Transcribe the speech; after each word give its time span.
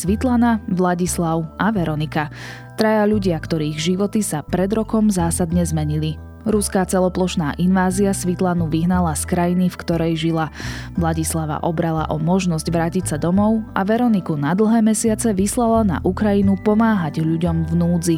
Svitlana, 0.00 0.64
Vladislav 0.64 1.44
a 1.60 1.68
Veronika. 1.68 2.32
Traja 2.80 3.04
ľudia, 3.04 3.36
ktorých 3.36 3.76
životy 3.76 4.24
sa 4.24 4.40
pred 4.40 4.72
rokom 4.72 5.12
zásadne 5.12 5.60
zmenili. 5.60 6.16
Ruská 6.48 6.88
celoplošná 6.88 7.60
invázia 7.60 8.16
Svitlanu 8.16 8.64
vyhnala 8.72 9.12
z 9.12 9.28
krajiny, 9.28 9.68
v 9.68 9.76
ktorej 9.76 10.16
žila. 10.16 10.48
Vladislava 10.96 11.60
obrala 11.60 12.08
o 12.08 12.16
možnosť 12.16 12.64
vrátiť 12.72 13.04
sa 13.12 13.16
domov 13.20 13.60
a 13.76 13.84
Veroniku 13.84 14.40
na 14.40 14.56
dlhé 14.56 14.80
mesiace 14.80 15.36
vyslala 15.36 15.84
na 15.84 15.96
Ukrajinu 16.00 16.56
pomáhať 16.56 17.20
ľuďom 17.20 17.68
v 17.68 17.72
núdzi. 17.76 18.16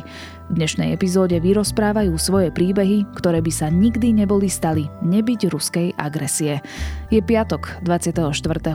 V 0.52 0.60
dnešnej 0.60 0.92
epizóde 0.92 1.40
vyrozprávajú 1.40 2.12
svoje 2.20 2.52
príbehy, 2.52 3.08
ktoré 3.16 3.40
by 3.40 3.48
sa 3.48 3.72
nikdy 3.72 4.12
neboli 4.12 4.52
stali 4.52 4.84
nebyť 5.00 5.48
ruskej 5.48 5.96
agresie. 5.96 6.60
Je 7.08 7.24
piatok, 7.24 7.80
24. 7.80 8.20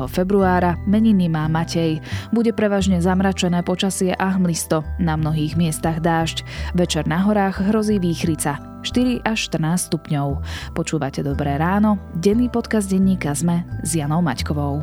februára, 0.10 0.74
meniny 0.90 1.30
má 1.30 1.46
Matej. 1.46 2.02
Bude 2.34 2.50
prevažne 2.50 2.98
zamračené 2.98 3.62
počasie 3.62 4.18
a 4.18 4.42
hmlisto, 4.42 4.82
na 4.98 5.14
mnohých 5.22 5.54
miestach 5.54 6.02
dážď. 6.02 6.42
Večer 6.74 7.06
na 7.06 7.22
horách 7.22 7.62
hrozí 7.70 8.02
výchrica. 8.02 8.58
4 8.82 9.22
až 9.22 9.38
14 9.54 9.94
stupňov. 9.94 10.42
Počúvate 10.74 11.22
Dobré 11.22 11.62
ráno, 11.62 12.02
denný 12.18 12.50
podcast 12.50 12.90
denníka 12.90 13.38
ZME 13.38 13.86
s 13.86 13.94
Janou 13.94 14.26
Maťkovou. 14.26 14.82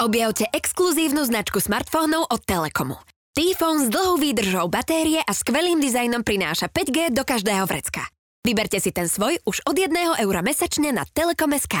Objavte 0.00 0.48
exkluzívnu 0.48 1.28
značku 1.28 1.60
smartfónov 1.60 2.24
od 2.32 2.40
Telekomu. 2.40 3.15
T-Phone 3.36 3.84
s 3.84 3.92
dlhou 3.92 4.16
výdržou 4.16 4.64
batérie 4.72 5.20
a 5.20 5.28
skvelým 5.28 5.76
dizajnom 5.76 6.24
prináša 6.24 6.72
5G 6.72 7.12
do 7.12 7.20
každého 7.20 7.68
vrecka. 7.68 8.08
Vyberte 8.40 8.80
si 8.80 8.96
ten 8.96 9.12
svoj 9.12 9.36
už 9.44 9.60
od 9.68 9.76
1 9.76 9.92
eura 10.24 10.40
mesačne 10.40 10.88
na 10.88 11.04
Telekom.sk. 11.04 11.76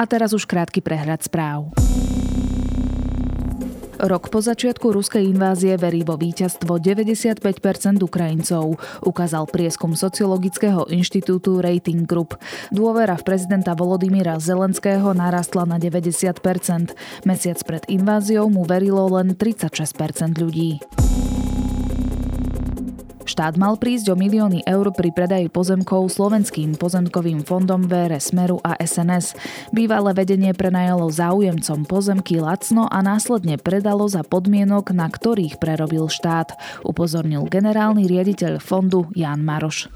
A 0.00 0.02
teraz 0.08 0.32
už 0.32 0.48
krátky 0.48 0.80
prehľad 0.80 1.20
správ. 1.20 1.76
Rok 4.02 4.34
po 4.34 4.42
začiatku 4.42 4.90
ruskej 4.90 5.30
invázie 5.30 5.78
verí 5.78 6.02
vo 6.02 6.18
víťazstvo 6.18 6.82
95% 6.82 7.38
Ukrajincov, 8.02 8.82
ukázal 9.06 9.46
prieskum 9.46 9.94
sociologického 9.94 10.90
inštitútu 10.90 11.62
Rating 11.62 12.02
Group. 12.02 12.34
Dôvera 12.74 13.14
v 13.14 13.22
prezidenta 13.22 13.78
Volodymyra 13.78 14.42
Zelenského 14.42 15.14
narastla 15.14 15.70
na 15.70 15.78
90%. 15.78 16.34
Mesiac 17.22 17.62
pred 17.62 17.86
inváziou 17.86 18.50
mu 18.50 18.66
verilo 18.66 19.06
len 19.06 19.38
36% 19.38 19.94
ľudí. 20.34 20.82
Štát 23.22 23.54
mal 23.54 23.78
prísť 23.78 24.12
o 24.12 24.18
milióny 24.18 24.66
eur 24.66 24.90
pri 24.90 25.14
predaji 25.14 25.46
pozemkov 25.46 26.10
slovenským 26.10 26.74
pozemkovým 26.74 27.46
fondom 27.46 27.86
VR 27.86 28.18
Smeru 28.18 28.58
a 28.66 28.74
SNS. 28.82 29.38
Bývalé 29.70 30.10
vedenie 30.12 30.50
prenajalo 30.50 31.06
záujemcom 31.06 31.86
pozemky 31.86 32.42
lacno 32.42 32.90
a 32.90 32.98
následne 33.00 33.56
predalo 33.62 34.10
za 34.10 34.26
podmienok, 34.26 34.90
na 34.90 35.06
ktorých 35.06 35.62
prerobil 35.62 36.10
štát, 36.10 36.58
upozornil 36.82 37.46
generálny 37.46 38.10
riaditeľ 38.10 38.58
fondu 38.58 39.06
Jan 39.14 39.46
Maroš. 39.46 39.88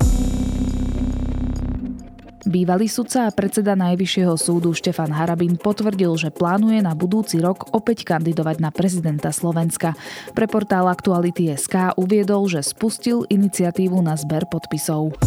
Bývalý 2.47 2.87
sudca 2.87 3.27
a 3.27 3.35
predseda 3.35 3.75
Najvyššieho 3.75 4.39
súdu 4.39 4.71
Štefan 4.71 5.11
Harabin 5.11 5.59
potvrdil, 5.59 6.15
že 6.15 6.31
plánuje 6.31 6.79
na 6.79 6.95
budúci 6.95 7.43
rok 7.43 7.75
opäť 7.75 8.07
kandidovať 8.07 8.63
na 8.63 8.71
prezidenta 8.71 9.35
Slovenska. 9.35 9.99
Pre 10.31 10.47
portál 10.47 10.87
Aktuality 10.87 11.51
SK 11.51 11.99
uviedol, 11.99 12.47
že 12.47 12.63
spustil 12.63 13.27
iniciatívu 13.27 13.99
na 13.99 14.15
zber 14.15 14.47
podpisov. 14.47 15.19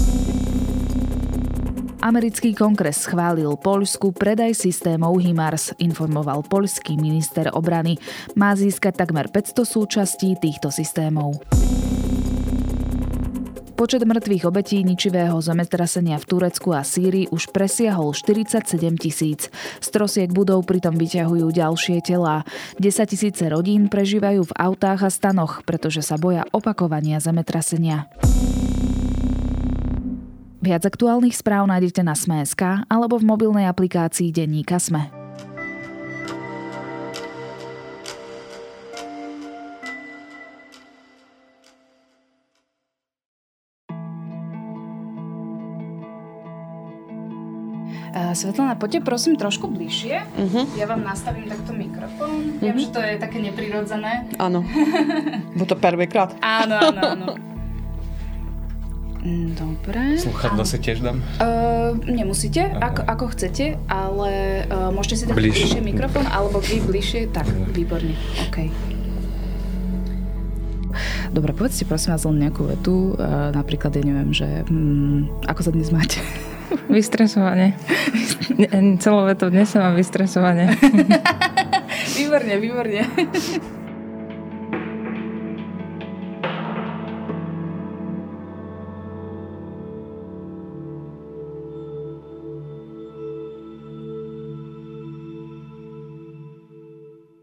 Americký 1.99 2.55
kongres 2.55 3.03
schválil 3.03 3.59
Poľsku 3.59 4.15
predaj 4.15 4.55
systémov 4.55 5.19
HIMARS, 5.19 5.75
informoval 5.83 6.47
poľský 6.47 6.95
minister 6.95 7.51
obrany. 7.51 7.99
Má 8.39 8.55
získať 8.55 8.95
takmer 8.95 9.27
500 9.27 9.67
súčastí 9.67 10.39
týchto 10.39 10.71
systémov. 10.71 11.35
Počet 13.79 14.03
mŕtvych 14.03 14.43
obetí 14.43 14.83
ničivého 14.83 15.39
zemetrasenia 15.39 16.19
v 16.19 16.27
Turecku 16.27 16.75
a 16.75 16.83
Sýrii 16.83 17.31
už 17.31 17.55
presiahol 17.55 18.11
47 18.11 18.67
tisíc. 18.99 19.47
Z 19.79 19.87
trosiek 19.95 20.27
budov 20.27 20.67
pritom 20.67 20.99
vyťahujú 20.99 21.47
ďalšie 21.47 22.03
telá. 22.03 22.43
10 22.75 22.83
tisíce 23.07 23.39
rodín 23.47 23.87
prežívajú 23.87 24.51
v 24.51 24.55
autách 24.59 25.07
a 25.07 25.09
stanoch, 25.09 25.63
pretože 25.63 26.03
sa 26.03 26.19
boja 26.19 26.43
opakovania 26.51 27.23
zemetrasenia. 27.23 28.11
Viac 30.59 30.83
aktuálnych 30.83 31.39
správ 31.39 31.63
nájdete 31.71 32.03
na 32.03 32.19
Sme.sk 32.19 32.83
alebo 32.91 33.15
v 33.15 33.31
mobilnej 33.31 33.63
aplikácii 33.71 34.35
Denníka 34.35 34.75
Sme. 34.75 35.18
Svetlana, 48.33 48.75
poďte 48.75 49.05
prosím 49.05 49.35
trošku 49.35 49.69
bližšie. 49.69 50.15
Uh-huh. 50.21 50.65
Ja 50.75 50.85
vám 50.85 51.05
nastavím 51.05 51.49
takto 51.49 51.71
mikrofón. 51.73 52.57
Uh-huh. 52.57 52.61
Viem, 52.61 52.77
že 52.77 52.89
to 52.93 52.99
je 53.01 53.15
také 53.17 53.37
neprirodzené. 53.41 54.29
Áno. 54.37 54.65
Bo 55.57 55.63
to 55.65 55.77
prvýkrát. 55.77 56.35
áno, 56.41 56.75
áno, 56.77 57.01
áno. 57.03 57.27
Mm, 59.19 59.51
dobre. 59.51 60.15
Sluchadlo 60.15 60.63
si 60.63 60.79
tiež 60.79 61.03
dám? 61.03 61.19
Uh, 61.43 61.91
nemusíte, 62.07 62.71
ako, 62.79 63.03
ako 63.03 63.25
chcete, 63.35 63.75
ale 63.91 64.63
uh, 64.71 64.95
môžete 64.95 65.15
si 65.19 65.23
dať 65.27 65.35
Bliž. 65.35 65.59
bližšie 65.59 65.81
mikrofón, 65.83 66.23
alebo 66.31 66.63
vy 66.63 66.79
bližšie. 66.79 67.27
Tak, 67.35 67.43
výborne. 67.75 68.15
OK. 68.47 68.71
Dobre, 71.35 71.51
povedzte 71.51 71.83
prosím 71.83 72.15
vás 72.15 72.23
len 72.23 72.47
nejakú 72.47 72.63
vetu, 72.63 73.19
uh, 73.19 73.51
napríklad, 73.51 73.91
ja 73.91 74.03
neviem, 74.07 74.31
že 74.31 74.63
um, 74.71 75.27
ako 75.51 75.67
sa 75.67 75.71
dnes 75.75 75.91
máte? 75.91 76.23
Vystresovanie. 76.89 77.73
Celou 78.99 79.25
vetou 79.25 79.49
dnes 79.49 79.69
sa 79.69 79.89
mám 79.89 79.95
vystresovanie. 79.97 80.69
výborne, 82.19 82.53
výborne. 82.61 83.01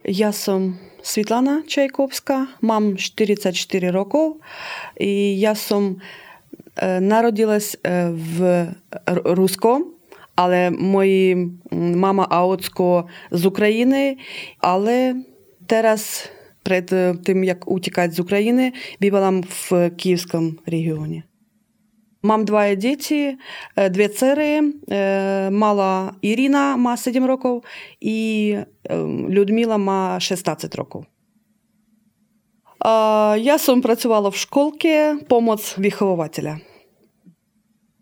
Ja 0.07 0.31
som 0.31 0.79
Svetlana 1.03 1.67
Čajkovská, 1.67 2.63
mám 2.63 2.95
44 2.95 3.51
rokov 3.91 4.39
i 5.03 5.35
ja 5.35 5.59
som 5.59 5.99
Е, 6.77 7.01
народилась 7.01 7.79
е, 7.87 8.09
в 8.11 8.67
Русько, 9.07 9.87
але 10.35 10.71
мої 10.71 11.49
мама 11.73 12.27
Аоцко 12.31 13.09
з 13.31 13.47
України. 13.47 14.17
Але 14.59 15.15
зараз, 15.71 16.31
перед 16.63 16.93
е, 16.93 17.15
тим 17.25 17.45
як 17.45 17.71
утікати 17.71 18.13
з 18.13 18.21
України, 18.21 18.73
бувала 19.01 19.43
в 19.71 19.91
Київському 19.91 20.53
регіоні. 20.67 21.23
Мам 22.23 22.45
два 22.45 22.75
діти, 22.75 23.37
дві 23.91 24.09
цери, 24.09 24.63
мала 25.51 26.13
Ірина, 26.21 26.77
ма 26.77 26.97
7 26.97 27.25
років, 27.25 27.63
і 28.01 28.57
ем, 28.85 29.31
Людмила 29.31 29.77
ма 29.79 30.21
16 30.21 30.75
років. 30.75 31.05
Я 32.85 33.59
сам 33.59 33.83
працювала 33.83 34.29
в 34.29 34.35
школці 34.35 35.15
помоць 35.29 35.79
вихователя. 35.79 36.61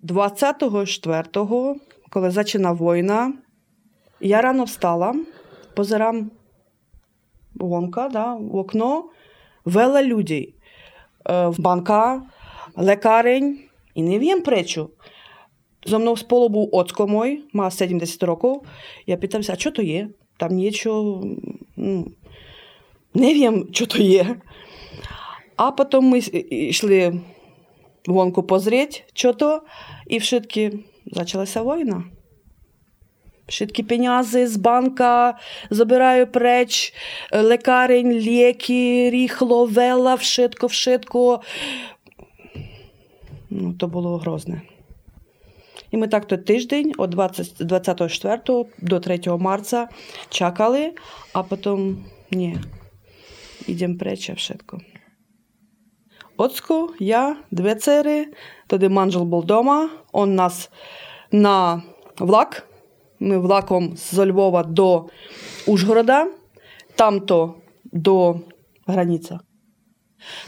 24-го, 0.05 1.77
коли 2.11 2.31
почала 2.33 2.73
війна, 2.73 3.33
я 4.21 4.41
рано 4.43 4.65
встала, 4.65 5.15
позирам 5.77 6.31
вонка, 7.55 8.09
да, 8.09 8.35
в 8.35 8.57
окно, 8.57 9.05
вела 9.65 10.03
людей 10.03 10.55
в 11.25 11.55
банка, 11.59 12.23
лекарень, 12.77 13.59
і 13.95 14.03
не 14.03 14.19
wiem 14.19 14.41
пречу. 14.45 14.91
Зо 15.87 15.99
мною 15.99 16.17
з 16.17 16.23
полу 16.23 16.49
був 16.49 16.69
оцко 16.73 17.07
мой, 17.07 17.45
мав 17.53 17.73
70 17.73 18.23
років. 18.23 18.61
Я 19.07 19.17
питався, 19.17 19.53
а 19.53 19.57
що 19.57 19.71
то 19.71 19.83
є? 19.83 20.09
Там 20.37 20.55
нічого, 20.55 21.25
ну, 21.77 22.07
не 23.15 23.35
wiem, 23.35 23.73
що 23.73 23.87
то 23.87 23.99
є. 23.99 24.37
А 25.57 25.71
потім 25.71 26.05
ми 26.05 26.19
йшли 26.51 27.21
гонку 28.07 28.43
позріти 28.43 29.03
то, 29.33 29.63
і 30.07 30.19
в 30.19 30.23
почалася 31.15 31.63
війна. 31.63 32.05
Шиткі 33.49 33.83
пенязи 33.83 34.47
з 34.47 34.57
банка, 34.57 35.39
забираю 35.71 36.27
преч, 36.27 36.95
э, 37.33 37.43
лекарень, 37.43 38.13
ліки, 38.13 39.11
ріхло, 39.11 39.67
вела, 39.67 40.15
вшитку 40.15 40.67
вшитко. 40.67 41.41
Ну, 43.51 43.73
То 43.73 43.87
було 43.87 44.19
грозне. 44.19 44.63
І 45.91 45.97
ми 45.97 46.09
так 46.09 46.27
то 46.27 46.37
тиждень, 46.37 46.93
від 46.99 47.11
24 47.61 48.65
до 48.79 49.01
3 49.01 49.39
марця 49.39 49.89
чекали, 50.29 50.93
а 51.33 51.43
потім 51.43 52.05
ні, 52.31 52.57
йдемо 53.67 53.99
преча 53.99 54.33
вшитко. 54.33 54.81
Ocko, 56.37 56.89
ja, 57.01 57.37
dve 57.51 57.79
dcery, 57.79 58.35
tedy 58.67 58.89
manžel 58.89 59.25
bol 59.25 59.47
doma, 59.47 59.91
on 60.13 60.35
nás 60.35 60.69
na 61.31 61.83
vlak, 62.19 62.67
ми 63.21 63.39
влаком 63.39 63.97
з 63.97 64.27
Львова 64.27 64.63
до 64.63 65.07
Ужгорода, 65.67 66.27
тамто 66.95 67.55
до 67.85 68.41
границя. 68.87 69.41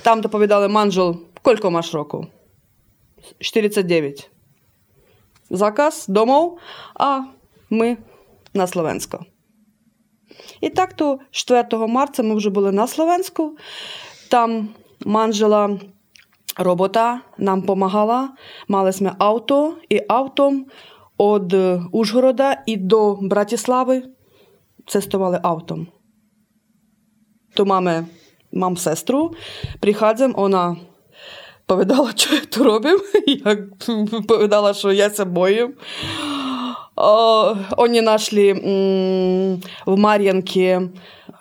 Там 0.03 0.21
доповідали 0.21 0.69
манжел, 0.69 1.17
кілько 1.45 1.71
маєш 1.71 1.95
року? 1.95 2.27
49. 3.41 4.31
Заказ 5.51 6.07
домов, 6.09 6.59
а 6.95 7.21
ми 7.71 7.97
на 8.55 8.67
Словенську. 8.67 9.19
І 10.61 10.71
так 10.71 10.93
то 10.93 11.19
4 11.31 11.87
марта 11.87 12.23
ми 12.23 12.35
вже 12.35 12.51
були 12.51 12.73
на 12.73 12.87
Словенську. 12.87 13.57
Там 14.31 14.69
манжела 15.05 15.79
робота 16.57 17.21
нам 17.39 17.61
допомагала. 17.61 18.29
Мали 18.69 18.93
ми 19.01 19.13
авто 19.19 19.75
і 19.89 20.03
автом 20.09 20.67
від 21.21 21.55
Ужгорода 21.93 22.63
і 22.67 22.77
до 22.77 23.19
Братислави 23.21 24.03
цестували 24.87 25.41
автом. 25.43 25.87
То 27.55 27.65
маме, 27.65 28.05
мам 28.53 28.77
сестру, 28.77 29.35
приходимо, 29.81 30.35
вона 30.37 30.77
повідала, 31.67 32.13
що 32.17 32.35
я 32.35 32.41
тут 32.41 32.57
робив. 32.57 33.13
Я 33.27 33.57
повідала, 34.29 34.75
що 34.75 34.93
я 34.93 35.11
це 35.11 35.25
бою. 35.25 35.75
Вони 37.77 38.01
знайшли 38.01 38.53
в 39.87 39.99
Мар'янці 39.99 40.81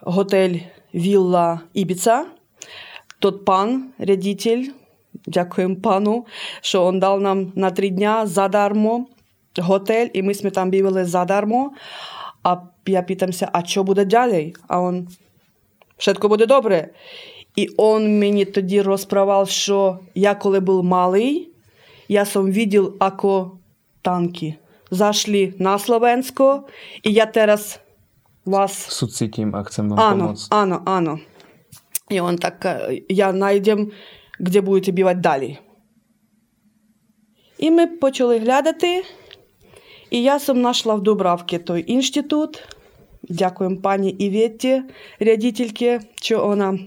готель 0.02 0.60
Вілла 0.94 1.60
Ібіца 1.74 2.26
тот 3.26 3.46
пан, 3.46 3.90
рядитель, 3.98 4.70
дякуємо 5.28 5.76
пану, 5.76 6.26
що 6.62 6.92
він 6.92 7.00
дав 7.00 7.22
нам 7.22 7.52
на 7.56 7.72
три 7.72 7.90
дня 7.90 8.26
задармо 8.26 9.06
готель, 9.58 10.08
і 10.14 10.22
ми 10.22 10.34
сме 10.34 10.52
там 10.52 10.70
бігали 10.70 11.06
задармо. 11.06 11.72
А 12.44 12.58
я 12.86 13.02
питамся, 13.02 13.50
а 13.54 13.66
що 13.66 13.84
буде 13.84 14.06
далі? 14.06 14.54
А 14.68 14.80
він, 14.80 15.08
швидко 15.98 16.28
буде 16.28 16.46
добре. 16.46 16.90
І 17.56 17.68
він 17.80 18.20
мені 18.20 18.46
тоді 18.46 18.82
розправав, 18.82 19.50
що 19.50 20.00
я 20.16 20.36
коли 20.36 20.60
був 20.60 20.84
малий, 20.84 21.50
я 22.08 22.26
сам 22.26 22.52
бачив, 22.52 22.96
ако 23.00 23.52
танки 24.02 24.56
зашли 24.92 25.54
на 25.60 25.80
Словенсько, 25.80 26.64
і 27.04 27.14
я 27.14 27.32
зараз 27.36 27.80
вас... 28.46 28.74
Суцитім 28.74 29.56
акцентом. 29.56 30.00
Ано, 30.00 30.36
ано, 30.50 30.82
ано 30.86 31.20
áno. 32.10 32.16
I 32.16 32.20
on 32.20 32.38
tak, 32.38 32.66
я 33.10 33.34
найдем, 33.34 33.92
kde 34.40 34.62
будете 34.62 34.92
бівати 34.92 35.20
далі. 35.20 35.58
І 37.58 37.72
ми 37.72 37.88
почали 37.88 38.40
глядати, 38.40 39.04
і 40.10 40.24
я 40.24 40.40
сам 40.40 40.58
знайшла 40.58 40.96
в 40.96 41.02
Дубравці 41.02 41.58
той 41.60 41.92
інститут. 41.92 42.68
Дякуємо 43.30 43.82
пані 43.82 44.10
Іветті, 44.10 44.84
рядительки, 45.20 46.00
що 46.16 46.46
вона 46.48 46.80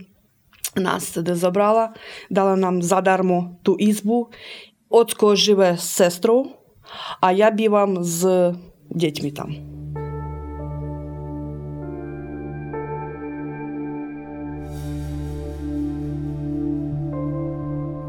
нас 0.77 1.13
сюди 1.13 1.35
забрала, 1.35 1.95
дала 2.31 2.57
нам 2.57 2.83
задармо 2.83 3.57
ту 3.63 3.75
ізбу. 3.75 4.29
Оцко 4.89 5.37
живе 5.37 5.77
з 5.77 5.89
сестрою, 5.89 6.47
а 7.21 7.33
я 7.33 7.51
бівам 7.51 8.05
з 8.05 8.55
дітьми 8.91 9.31
там. 9.31 9.78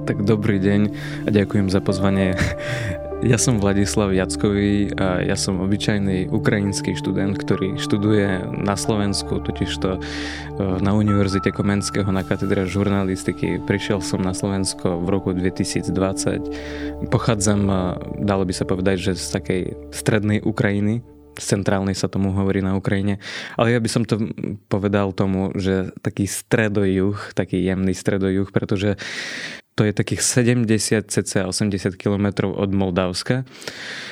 Tak 0.09 0.25
dobrý 0.25 0.57
deň 0.57 0.81
a 1.21 1.29
ďakujem 1.29 1.69
za 1.69 1.85
pozvanie. 1.85 2.33
Ja 3.21 3.37
som 3.37 3.61
Vladislav 3.61 4.09
Jackový 4.09 4.89
a 4.97 5.21
ja 5.21 5.37
som 5.37 5.61
obyčajný 5.61 6.33
ukrajinský 6.33 6.97
študent, 6.97 7.37
ktorý 7.37 7.77
študuje 7.77 8.41
na 8.57 8.73
Slovensku, 8.73 9.37
totižto 9.37 10.01
na 10.81 10.91
Univerzite 10.97 11.53
Komenského 11.53 12.09
na 12.09 12.25
katedre 12.25 12.65
žurnalistiky. 12.65 13.61
Prišiel 13.69 14.01
som 14.01 14.25
na 14.25 14.33
Slovensko 14.33 14.97
v 14.97 15.07
roku 15.13 15.29
2020. 15.29 17.05
Pochádzam, 17.13 17.61
dalo 18.17 18.49
by 18.49 18.53
sa 18.57 18.65
povedať, 18.65 19.13
že 19.13 19.13
z 19.13 19.29
takej 19.29 19.61
strednej 19.93 20.41
Ukrajiny, 20.41 21.05
z 21.37 21.45
centrálnej 21.53 21.93
sa 21.93 22.09
tomu 22.09 22.33
hovorí 22.33 22.65
na 22.65 22.73
Ukrajine. 22.73 23.21
Ale 23.61 23.77
ja 23.77 23.79
by 23.79 23.89
som 23.93 24.09
to 24.09 24.25
povedal 24.73 25.13
tomu, 25.13 25.53
že 25.53 25.93
taký 26.01 26.25
stredojuh, 26.25 27.37
taký 27.37 27.61
jemný 27.61 27.93
stredojuh, 27.93 28.49
pretože 28.49 28.97
to 29.79 29.87
je 29.87 29.95
takých 29.95 30.43
70, 30.43 31.07
cca 31.07 31.47
80 31.47 31.95
km 31.95 32.51
od 32.51 32.67
Moldavska 32.75 33.47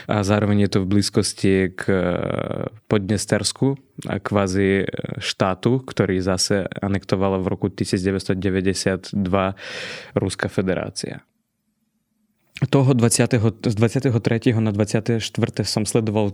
a 0.07 0.23
zároveň 0.23 0.63
je 0.63 0.69
to 0.71 0.79
v 0.87 0.89
blízkosti 0.95 1.75
k 1.75 1.83
Podnestersku 2.87 3.75
a 4.07 4.15
kvázi 4.23 4.87
štátu, 5.19 5.83
ktorý 5.83 6.23
zase 6.23 6.63
anektovala 6.71 7.43
v 7.43 7.51
roku 7.51 7.67
1992 7.67 9.11
Ruská 10.15 10.47
federácia 10.47 11.27
toho 12.65 12.97
20. 12.97 13.37
z 13.69 13.75
23. 13.77 14.09
na 14.57 14.73
24. 14.73 15.21
som 15.61 15.85
sledoval 15.85 16.33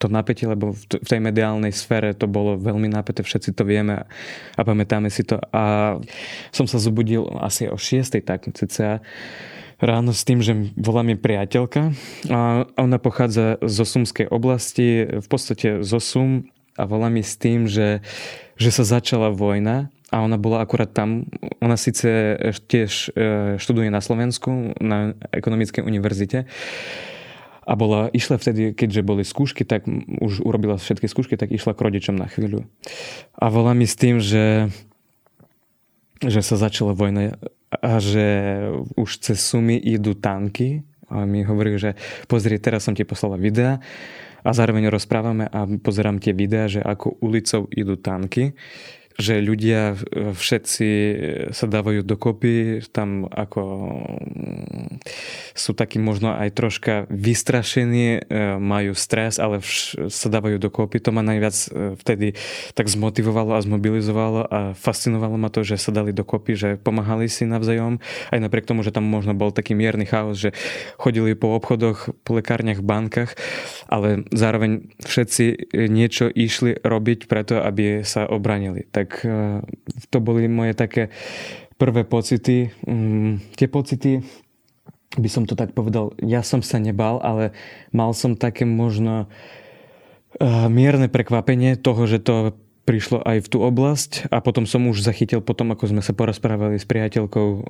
to 0.00 0.06
napätie, 0.08 0.48
lebo 0.48 0.72
v 0.72 1.04
tej 1.04 1.20
mediálnej 1.20 1.76
sfére 1.76 2.16
to 2.16 2.24
bolo 2.24 2.56
veľmi 2.56 2.88
napäté, 2.88 3.20
všetci 3.20 3.52
to 3.52 3.68
vieme 3.68 4.08
a 4.56 4.60
pamätáme 4.64 5.12
si 5.12 5.28
to. 5.28 5.36
A 5.52 5.96
som 6.56 6.64
sa 6.64 6.80
zobudil 6.80 7.28
asi 7.44 7.68
o 7.68 7.76
6. 7.76 8.24
tak 8.24 8.48
cca 8.48 9.04
ráno 9.82 10.16
s 10.16 10.24
tým, 10.24 10.40
že 10.40 10.72
volá 10.78 11.04
mi 11.04 11.18
priateľka 11.18 11.92
a 12.30 12.64
ona 12.78 12.96
pochádza 13.02 13.60
zo 13.60 13.84
Sumskej 13.84 14.30
oblasti, 14.30 15.04
v 15.04 15.26
podstate 15.28 15.82
zo 15.84 15.98
Sum 15.98 16.48
a 16.76 16.82
volá 16.88 17.12
mi 17.12 17.20
s 17.20 17.36
tým, 17.36 17.68
že, 17.68 18.00
že 18.56 18.70
sa 18.72 18.84
začala 18.84 19.28
vojna 19.32 19.92
a 20.12 20.20
ona 20.20 20.36
bola 20.36 20.60
akurát 20.60 20.92
tam. 20.92 21.24
Ona 21.64 21.76
síce 21.80 22.36
tiež 22.68 23.16
študuje 23.56 23.88
na 23.88 24.04
Slovensku, 24.04 24.76
na 24.80 25.16
ekonomickej 25.32 25.84
univerzite 25.84 26.44
a 27.62 27.72
bola, 27.78 28.10
išla 28.10 28.36
vtedy, 28.42 28.74
keďže 28.74 29.06
boli 29.06 29.22
skúšky, 29.22 29.62
tak 29.62 29.86
už 30.18 30.42
urobila 30.42 30.74
všetky 30.76 31.06
skúšky, 31.06 31.38
tak 31.38 31.54
išla 31.54 31.78
k 31.78 31.84
rodičom 31.86 32.18
na 32.18 32.26
chvíľu. 32.26 32.66
A 33.38 33.46
volá 33.54 33.70
mi 33.70 33.86
s 33.86 33.94
tým, 33.94 34.18
že, 34.18 34.66
že 36.18 36.42
sa 36.42 36.58
začala 36.58 36.90
vojna 36.90 37.38
a 37.70 38.02
že 38.02 38.26
už 38.98 39.22
cez 39.22 39.38
sumy 39.40 39.78
idú 39.78 40.12
tanky 40.18 40.82
a 41.06 41.22
mi 41.22 41.46
hovorí, 41.46 41.78
že 41.78 41.94
pozri, 42.26 42.58
teraz 42.58 42.84
som 42.84 42.98
ti 42.98 43.06
poslala 43.06 43.38
videa 43.38 43.78
a 44.42 44.50
zároveň 44.50 44.90
rozprávame 44.90 45.46
a 45.46 45.66
pozerám 45.66 46.18
tie 46.18 46.34
videá, 46.34 46.66
že 46.66 46.82
ako 46.82 47.22
ulicou 47.22 47.70
idú 47.70 47.98
tanky 47.98 48.52
že 49.18 49.42
ľudia 49.42 49.96
všetci 50.12 50.88
sa 51.50 51.66
dávajú 51.66 52.04
dokopy, 52.04 52.84
tam 52.92 53.26
ako 53.28 53.62
mm, 54.22 55.02
sú 55.52 55.72
takí 55.76 56.00
možno 56.00 56.32
aj 56.32 56.48
troška 56.54 56.94
vystrašení, 57.08 58.24
majú 58.58 58.92
stres, 58.96 59.36
ale 59.36 59.60
vš- 59.60 60.08
sa 60.08 60.28
dávajú 60.32 60.56
dokopy. 60.62 61.02
To 61.04 61.10
ma 61.12 61.20
najviac 61.20 61.54
vtedy 61.98 62.38
tak 62.72 62.88
zmotivovalo 62.88 63.56
a 63.56 63.64
zmobilizovalo 63.64 64.48
a 64.48 64.60
fascinovalo 64.76 65.36
ma 65.36 65.48
to, 65.52 65.66
že 65.66 65.76
sa 65.80 65.90
dali 65.92 66.14
dokopy, 66.14 66.52
že 66.54 66.68
pomáhali 66.78 67.26
si 67.28 67.44
navzájom, 67.44 67.98
aj 68.30 68.38
napriek 68.38 68.68
tomu, 68.68 68.86
že 68.86 68.94
tam 68.94 69.04
možno 69.04 69.34
bol 69.34 69.50
taký 69.50 69.74
mierny 69.76 70.06
chaos, 70.06 70.38
že 70.38 70.54
chodili 70.96 71.34
po 71.36 71.52
obchodoch, 71.58 72.14
po 72.22 72.30
lekárniach, 72.38 72.80
bankách, 72.80 73.34
ale 73.90 74.24
zároveň 74.30 74.88
všetci 75.02 75.74
niečo 75.90 76.30
išli 76.30 76.78
robiť 76.80 77.26
preto, 77.26 77.60
aby 77.60 78.06
sa 78.06 78.24
obranili. 78.28 78.86
Tak 78.88 79.01
tak 79.02 79.26
to 80.08 80.18
boli 80.22 80.46
moje 80.46 80.78
také 80.78 81.10
prvé 81.76 82.06
pocity. 82.06 82.70
Tie 83.58 83.68
pocity, 83.68 84.22
by 85.18 85.28
som 85.28 85.44
to 85.44 85.58
tak 85.58 85.74
povedal, 85.74 86.14
ja 86.22 86.40
som 86.46 86.62
sa 86.62 86.78
nebal, 86.78 87.18
ale 87.20 87.50
mal 87.90 88.14
som 88.14 88.38
také 88.38 88.62
možno 88.62 89.26
mierne 90.70 91.12
prekvapenie 91.12 91.76
toho, 91.76 92.08
že 92.08 92.22
to 92.22 92.56
prišlo 92.82 93.22
aj 93.22 93.46
v 93.46 93.48
tú 93.48 93.58
oblasť 93.62 94.26
a 94.34 94.42
potom 94.42 94.66
som 94.66 94.82
už 94.90 95.06
zachytil 95.06 95.38
potom, 95.38 95.70
ako 95.70 95.94
sme 95.94 96.02
sa 96.02 96.10
porozprávali 96.10 96.82
s 96.82 96.86
priateľkou, 96.86 97.46
o, 97.46 97.60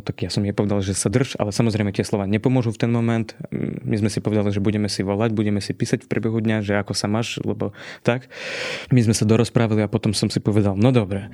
tak 0.00 0.24
ja 0.24 0.32
som 0.32 0.40
jej 0.40 0.56
povedal, 0.56 0.80
že 0.80 0.96
sa 0.96 1.12
drž, 1.12 1.36
ale 1.36 1.52
samozrejme 1.52 1.92
tie 1.92 2.08
slova 2.08 2.24
nepomôžu 2.24 2.72
v 2.72 2.80
ten 2.80 2.90
moment. 2.90 3.28
My 3.84 4.00
sme 4.00 4.08
si 4.08 4.24
povedali, 4.24 4.48
že 4.48 4.64
budeme 4.64 4.88
si 4.88 5.04
volať, 5.04 5.36
budeme 5.36 5.60
si 5.60 5.76
písať 5.76 6.08
v 6.08 6.10
priebehu 6.10 6.40
dňa, 6.40 6.64
že 6.64 6.80
ako 6.80 6.96
sa 6.96 7.04
máš, 7.04 7.36
lebo 7.44 7.76
tak. 8.00 8.32
My 8.88 9.04
sme 9.04 9.12
sa 9.12 9.28
dorozprávali 9.28 9.84
a 9.84 9.92
potom 9.92 10.16
som 10.16 10.32
si 10.32 10.40
povedal, 10.40 10.72
no 10.80 10.88
dobre, 10.88 11.28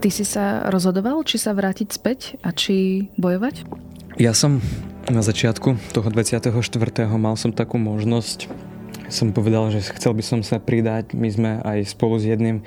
Ty 0.00 0.08
si 0.08 0.24
sa 0.24 0.64
rozhodoval, 0.72 1.20
či 1.28 1.36
sa 1.36 1.52
vrátiť 1.52 1.88
späť 1.92 2.40
a 2.40 2.56
či 2.56 3.12
bojovať? 3.20 3.68
Ja 4.20 4.36
som 4.36 4.60
na 5.08 5.24
začiatku 5.24 5.96
toho 5.96 6.08
24. 6.12 6.52
mal 7.16 7.40
som 7.40 7.56
takú 7.56 7.80
možnosť 7.80 8.52
som 9.08 9.32
povedal, 9.32 9.72
že 9.72 9.80
chcel 9.96 10.12
by 10.12 10.20
som 10.20 10.40
sa 10.44 10.60
pridať. 10.60 11.16
My 11.16 11.32
sme 11.32 11.56
aj 11.64 11.96
spolu 11.96 12.20
s 12.20 12.28
jedným 12.28 12.60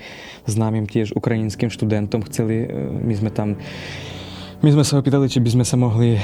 známym 0.49 0.89
tiež 0.89 1.13
ukrajinským 1.13 1.69
študentom 1.69 2.25
chceli, 2.25 2.65
e, 2.65 2.67
my 3.05 3.13
sme 3.13 3.29
tam 3.29 3.53
my 4.65 4.69
sme 4.73 4.81
sa 4.81 4.97
opýtali, 4.97 5.29
či 5.29 5.45
by 5.45 5.49
sme 5.53 5.61
sa 5.61 5.77
mohli 5.77 6.17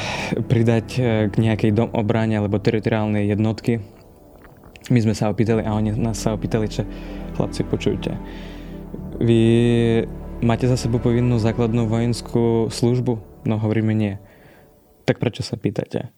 pridať 0.50 0.88
e, 0.98 1.00
k 1.30 1.36
nejakej 1.38 1.78
dom 1.78 1.94
obrane 1.94 2.34
alebo 2.34 2.58
teritoriálnej 2.58 3.30
jednotky. 3.30 3.86
My 4.90 4.98
sme 4.98 5.14
sa 5.14 5.30
opýtali 5.30 5.62
a 5.62 5.78
oni 5.78 5.94
nás 5.94 6.18
sa 6.18 6.34
opýtali, 6.34 6.74
že 6.74 6.90
chlapci, 7.38 7.70
počujte, 7.70 8.18
vy 9.22 9.42
máte 10.42 10.66
za 10.66 10.74
sebou 10.74 10.98
povinnú 10.98 11.38
základnú 11.38 11.86
vojenskú 11.86 12.74
službu? 12.74 13.46
No 13.46 13.62
hovoríme 13.62 13.94
nie. 13.94 14.18
Tak 15.10 15.18
prečo 15.18 15.42
sa 15.42 15.58
pýtate? 15.58 16.14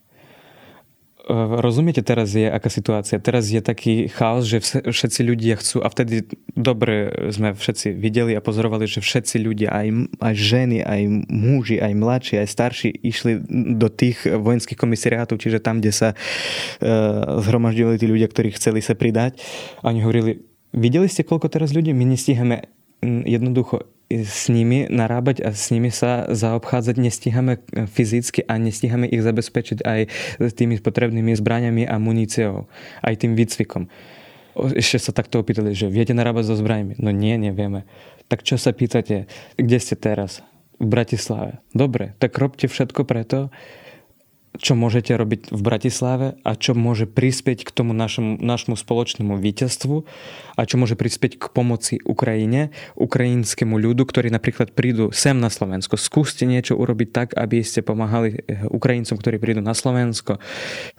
Rozumiete 1.32 2.04
teraz 2.04 2.36
je 2.36 2.44
aká 2.44 2.68
situácia? 2.68 3.16
Teraz 3.24 3.48
je 3.48 3.64
taký 3.64 4.12
chaos, 4.12 4.44
že 4.44 4.60
všetci 4.84 5.22
ľudia 5.24 5.56
chcú 5.56 5.80
a 5.80 5.88
vtedy 5.88 6.28
dobre 6.60 7.08
sme 7.32 7.56
všetci 7.56 7.96
videli 7.96 8.36
a 8.36 8.44
pozorovali, 8.44 8.84
že 8.90 9.00
všetci 9.00 9.40
ľudia, 9.40 9.72
aj, 9.72 9.88
aj 10.20 10.34
ženy, 10.36 10.84
aj 10.84 11.02
muži, 11.32 11.80
aj 11.80 11.94
mladší, 11.96 12.36
aj 12.44 12.48
starší 12.52 12.90
išli 13.00 13.40
do 13.80 13.88
tých 13.88 14.28
vojenských 14.28 14.76
komisariátov, 14.76 15.40
čiže 15.40 15.64
tam, 15.64 15.80
kde 15.80 15.94
sa 15.96 16.10
uh, 16.12 17.40
zhromaždili 17.40 17.96
tí 17.96 18.12
ľudia, 18.12 18.28
ktorí 18.28 18.52
chceli 18.52 18.84
sa 18.84 18.98
pridať. 18.98 19.40
A 19.86 19.96
oni 19.96 20.04
hovorili, 20.04 20.44
videli 20.76 21.08
ste, 21.08 21.24
koľko 21.24 21.48
teraz 21.48 21.72
ľudí? 21.72 21.96
My 21.96 22.12
nestíhame 22.12 22.68
jednoducho 23.06 23.88
s 24.28 24.52
nimi 24.52 24.86
narábať 24.92 25.40
a 25.48 25.56
s 25.56 25.72
nimi 25.72 25.88
sa 25.88 26.28
zaobchádzať 26.28 26.96
nestíhame 27.00 27.64
fyzicky 27.88 28.44
a 28.44 28.60
nestíhame 28.60 29.08
ich 29.08 29.24
zabezpečiť 29.24 29.80
aj 29.88 30.00
tými 30.54 30.84
potrebnými 30.84 31.32
zbraniami 31.32 31.88
a 31.88 31.96
muníciou, 31.96 32.68
aj 33.02 33.24
tým 33.24 33.40
výcvikom. 33.40 33.88
Ešte 34.76 35.00
sa 35.00 35.12
takto 35.16 35.40
opýtali, 35.40 35.72
že 35.72 35.88
viete 35.88 36.12
narábať 36.12 36.52
so 36.52 36.60
zbraniami? 36.60 37.00
No 37.00 37.16
nie, 37.16 37.40
nevieme. 37.40 37.88
Tak 38.28 38.44
čo 38.44 38.60
sa 38.60 38.76
pýtate? 38.76 39.32
Kde 39.56 39.78
ste 39.80 39.96
teraz? 39.96 40.44
V 40.82 40.88
Bratislave. 40.92 41.64
Dobre, 41.72 42.18
tak 42.20 42.36
robte 42.36 42.68
všetko 42.68 43.08
preto, 43.08 43.54
čo 44.60 44.76
môžete 44.76 45.16
robiť 45.16 45.56
v 45.56 45.62
Bratislave 45.64 46.28
a 46.44 46.52
čo 46.60 46.76
môže 46.76 47.08
prispieť 47.08 47.64
k 47.64 47.72
tomu 47.72 47.96
našemu, 47.96 48.44
našemu 48.44 48.76
spoločnému 48.76 49.40
víťazstvu 49.40 50.04
a 50.60 50.62
čo 50.68 50.76
môže 50.76 51.00
prispieť 51.00 51.40
k 51.40 51.46
pomoci 51.56 52.04
Ukrajine, 52.04 52.76
ukrajinskému 53.00 53.80
ľudu, 53.80 54.04
ktorí 54.04 54.28
napríklad 54.28 54.76
prídu 54.76 55.16
sem 55.16 55.40
na 55.40 55.48
Slovensko. 55.48 55.96
Skúste 55.96 56.44
niečo 56.44 56.76
urobiť 56.76 57.10
tak, 57.16 57.28
aby 57.40 57.64
ste 57.64 57.80
pomáhali 57.80 58.44
eh, 58.44 58.68
Ukrajincom, 58.68 59.16
ktorí 59.16 59.40
prídu 59.40 59.64
na 59.64 59.72
Slovensko. 59.72 60.44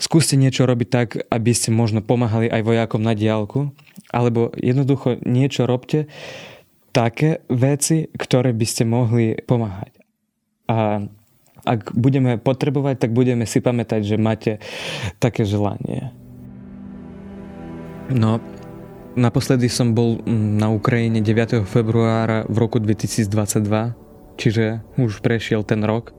Skúste 0.00 0.40
niečo 0.40 0.64
robiť 0.64 0.88
tak, 0.88 1.08
aby 1.28 1.52
ste 1.52 1.76
možno 1.76 2.00
pomáhali 2.00 2.48
aj 2.48 2.64
vojakom 2.64 3.04
na 3.04 3.12
diálku. 3.12 3.76
Alebo 4.08 4.52
jednoducho 4.56 5.20
niečo 5.24 5.68
robte, 5.68 6.08
také 6.92 7.44
veci, 7.48 8.08
ktoré 8.12 8.52
by 8.52 8.66
ste 8.68 8.84
mohli 8.84 9.36
pomáhať. 9.44 9.92
A 10.68 11.08
ak 11.62 11.94
budeme 11.94 12.38
potrebovať, 12.38 13.06
tak 13.06 13.10
budeme 13.14 13.46
si 13.46 13.62
pamätať, 13.62 14.00
že 14.02 14.16
máte 14.18 14.52
také 15.22 15.46
želanie. 15.46 16.10
No, 18.10 18.42
naposledy 19.14 19.70
som 19.70 19.94
bol 19.94 20.20
mm, 20.20 20.58
na 20.58 20.68
Ukrajine 20.74 21.22
9. 21.22 21.64
februára 21.64 22.44
v 22.50 22.56
roku 22.58 22.82
2022, 22.82 23.94
čiže 24.36 24.82
už 24.98 25.22
prešiel 25.22 25.62
ten 25.62 25.86
rok. 25.86 26.12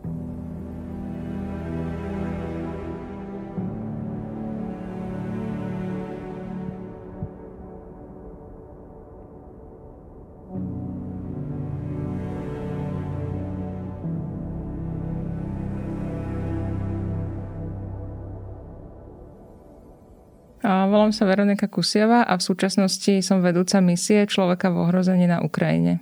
Volám 20.63 21.11
sa 21.11 21.27
Veronika 21.27 21.67
Kusieva 21.67 22.23
a 22.23 22.39
v 22.39 22.45
súčasnosti 22.47 23.19
som 23.19 23.43
vedúca 23.43 23.83
misie 23.83 24.23
Človeka 24.23 24.71
v 24.71 24.87
ohrození 24.87 25.27
na 25.27 25.43
Ukrajine. 25.43 25.99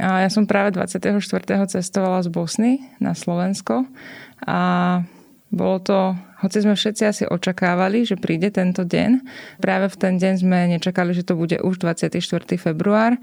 A 0.00 0.24
ja 0.24 0.32
som 0.32 0.48
práve 0.48 0.72
24. 0.72 1.20
cestovala 1.68 2.24
z 2.24 2.28
Bosny 2.32 2.80
na 3.04 3.12
Slovensko 3.12 3.84
a 4.48 4.58
bolo 5.52 5.76
to, 5.82 6.16
hoci 6.40 6.64
sme 6.64 6.72
všetci 6.72 7.02
asi 7.04 7.24
očakávali, 7.28 8.08
že 8.08 8.16
príde 8.16 8.48
tento 8.48 8.80
deň, 8.80 9.20
práve 9.60 9.92
v 9.92 9.96
ten 9.98 10.14
deň 10.16 10.34
sme 10.40 10.58
nečakali, 10.78 11.12
že 11.12 11.26
to 11.26 11.36
bude 11.36 11.60
už 11.60 11.84
24. 11.84 12.16
február 12.56 13.20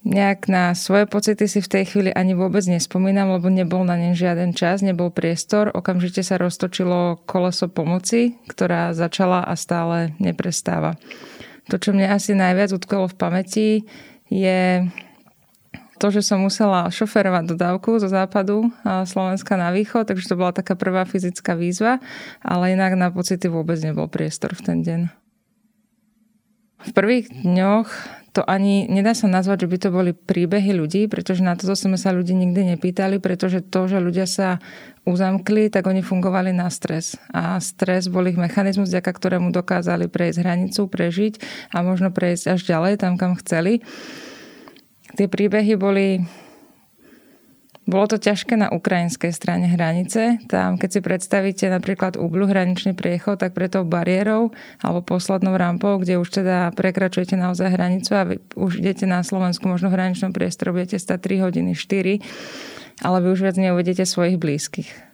nejak 0.00 0.48
na 0.48 0.72
svoje 0.72 1.04
pocity 1.04 1.44
si 1.44 1.60
v 1.60 1.68
tej 1.68 1.84
chvíli 1.92 2.10
ani 2.10 2.32
vôbec 2.32 2.64
nespomínam, 2.64 3.36
lebo 3.36 3.52
nebol 3.52 3.84
na 3.84 4.00
ne 4.00 4.16
žiaden 4.16 4.56
čas, 4.56 4.80
nebol 4.80 5.12
priestor. 5.12 5.68
Okamžite 5.76 6.24
sa 6.24 6.40
roztočilo 6.40 7.20
koleso 7.28 7.68
pomoci, 7.68 8.40
ktorá 8.48 8.96
začala 8.96 9.44
a 9.44 9.52
stále 9.60 10.16
neprestáva. 10.16 10.96
To, 11.68 11.76
čo 11.76 11.92
mne 11.92 12.08
asi 12.08 12.32
najviac 12.32 12.72
utkolo 12.72 13.06
v 13.12 13.18
pamäti, 13.20 13.68
je 14.26 14.88
to, 16.00 16.08
že 16.08 16.24
som 16.24 16.40
musela 16.40 16.88
šoferovať 16.88 17.44
dodávku 17.52 18.00
zo 18.00 18.08
západu 18.08 18.72
Slovenska 19.04 19.60
na 19.60 19.68
východ, 19.68 20.08
takže 20.08 20.32
to 20.32 20.40
bola 20.40 20.56
taká 20.56 20.72
prvá 20.72 21.04
fyzická 21.04 21.52
výzva, 21.52 22.00
ale 22.40 22.72
inak 22.72 22.96
na 22.96 23.12
pocity 23.12 23.52
vôbec 23.52 23.76
nebol 23.84 24.08
priestor 24.08 24.56
v 24.56 24.64
ten 24.64 24.78
deň. 24.80 25.00
V 26.80 26.90
prvých 26.96 27.28
dňoch 27.44 27.92
to 28.30 28.46
ani 28.46 28.86
nedá 28.86 29.10
sa 29.10 29.26
nazvať, 29.26 29.66
že 29.66 29.70
by 29.70 29.76
to 29.82 29.88
boli 29.90 30.12
príbehy 30.14 30.70
ľudí, 30.70 31.10
pretože 31.10 31.42
na 31.42 31.58
toto 31.58 31.74
sme 31.74 31.98
sa 31.98 32.14
ľudí 32.14 32.30
nikdy 32.30 32.76
nepýtali, 32.76 33.18
pretože 33.18 33.58
to, 33.66 33.90
že 33.90 33.98
ľudia 33.98 34.30
sa 34.30 34.62
uzamkli, 35.02 35.66
tak 35.66 35.90
oni 35.90 35.98
fungovali 35.98 36.54
na 36.54 36.70
stres. 36.70 37.18
A 37.34 37.58
stres 37.58 38.06
bol 38.06 38.22
ich 38.30 38.38
mechanizmus, 38.38 38.94
vďaka 38.94 39.10
ktorému 39.10 39.50
dokázali 39.50 40.06
prejsť 40.06 40.46
hranicu, 40.46 40.86
prežiť 40.86 41.34
a 41.74 41.82
možno 41.82 42.14
prejsť 42.14 42.54
až 42.54 42.60
ďalej, 42.70 43.02
tam 43.02 43.18
kam 43.18 43.34
chceli. 43.42 43.82
Tie 45.18 45.26
príbehy 45.26 45.74
boli 45.74 46.22
bolo 47.90 48.06
to 48.06 48.22
ťažké 48.22 48.54
na 48.54 48.70
ukrajinskej 48.70 49.34
strane 49.34 49.66
hranice. 49.66 50.38
Tam, 50.46 50.78
keď 50.78 50.88
si 50.88 51.00
predstavíte 51.02 51.66
napríklad 51.66 52.14
Ublu 52.14 52.46
hraničný 52.46 52.94
priechod, 52.94 53.42
tak 53.42 53.52
pre 53.52 53.66
tou 53.66 53.82
bariérou 53.82 54.54
alebo 54.78 55.02
poslednou 55.02 55.58
rampou, 55.58 55.98
kde 55.98 56.22
už 56.22 56.40
teda 56.40 56.70
prekračujete 56.78 57.34
naozaj 57.34 57.74
hranicu 57.74 58.10
a 58.14 58.22
už 58.54 58.78
idete 58.78 59.10
na 59.10 59.26
Slovensku, 59.26 59.66
možno 59.66 59.90
v 59.90 59.98
hraničnom 59.98 60.30
priestore 60.30 60.70
budete 60.70 61.02
stať 61.02 61.42
3 61.42 61.44
hodiny, 61.50 61.74
4, 61.74 63.02
ale 63.02 63.16
vy 63.18 63.28
už 63.34 63.40
viac 63.42 63.56
neuvedete 63.58 64.06
svojich 64.06 64.38
blízkych. 64.38 65.09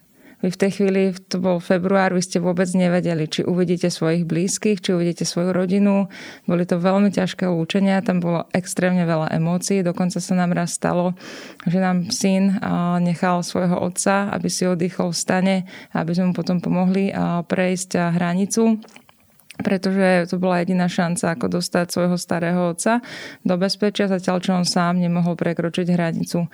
Vy 0.47 0.55
v 0.55 0.62
tej 0.62 0.73
chvíli, 0.79 1.11
to 1.26 1.43
bol 1.43 1.59
február, 1.59 2.15
vy 2.15 2.23
ste 2.23 2.38
vôbec 2.38 2.71
nevedeli, 2.71 3.26
či 3.26 3.43
uvidíte 3.43 3.91
svojich 3.91 4.23
blízkych, 4.23 4.79
či 4.79 4.95
uvidíte 4.95 5.26
svoju 5.26 5.50
rodinu. 5.50 6.07
Boli 6.47 6.62
to 6.62 6.79
veľmi 6.79 7.11
ťažké 7.11 7.50
lúčenia, 7.50 7.99
tam 7.99 8.23
bolo 8.23 8.47
extrémne 8.55 9.03
veľa 9.03 9.35
emócií. 9.35 9.83
Dokonca 9.83 10.23
sa 10.23 10.38
nám 10.38 10.55
raz 10.55 10.79
stalo, 10.79 11.19
že 11.67 11.83
nám 11.83 12.15
syn 12.15 12.62
nechal 13.03 13.43
svojho 13.43 13.75
otca, 13.75 14.31
aby 14.31 14.47
si 14.47 14.71
oddychol 14.71 15.11
v 15.11 15.19
stane, 15.19 15.57
aby 15.91 16.15
sme 16.15 16.31
mu 16.31 16.35
potom 16.38 16.62
pomohli 16.62 17.11
prejsť 17.50 18.15
hranicu 18.15 18.79
pretože 19.57 20.29
to 20.29 20.37
bola 20.37 20.61
jediná 20.61 20.85
šanca, 20.85 21.33
ako 21.33 21.49
dostať 21.49 21.88
svojho 21.88 22.21
starého 22.21 22.76
otca 22.76 23.00
do 23.41 23.57
bezpečia, 23.57 24.05
zatiaľ 24.05 24.37
čo 24.45 24.53
on 24.53 24.69
sám 24.69 25.00
nemohol 25.00 25.33
prekročiť 25.33 25.97
hranicu. 25.97 26.45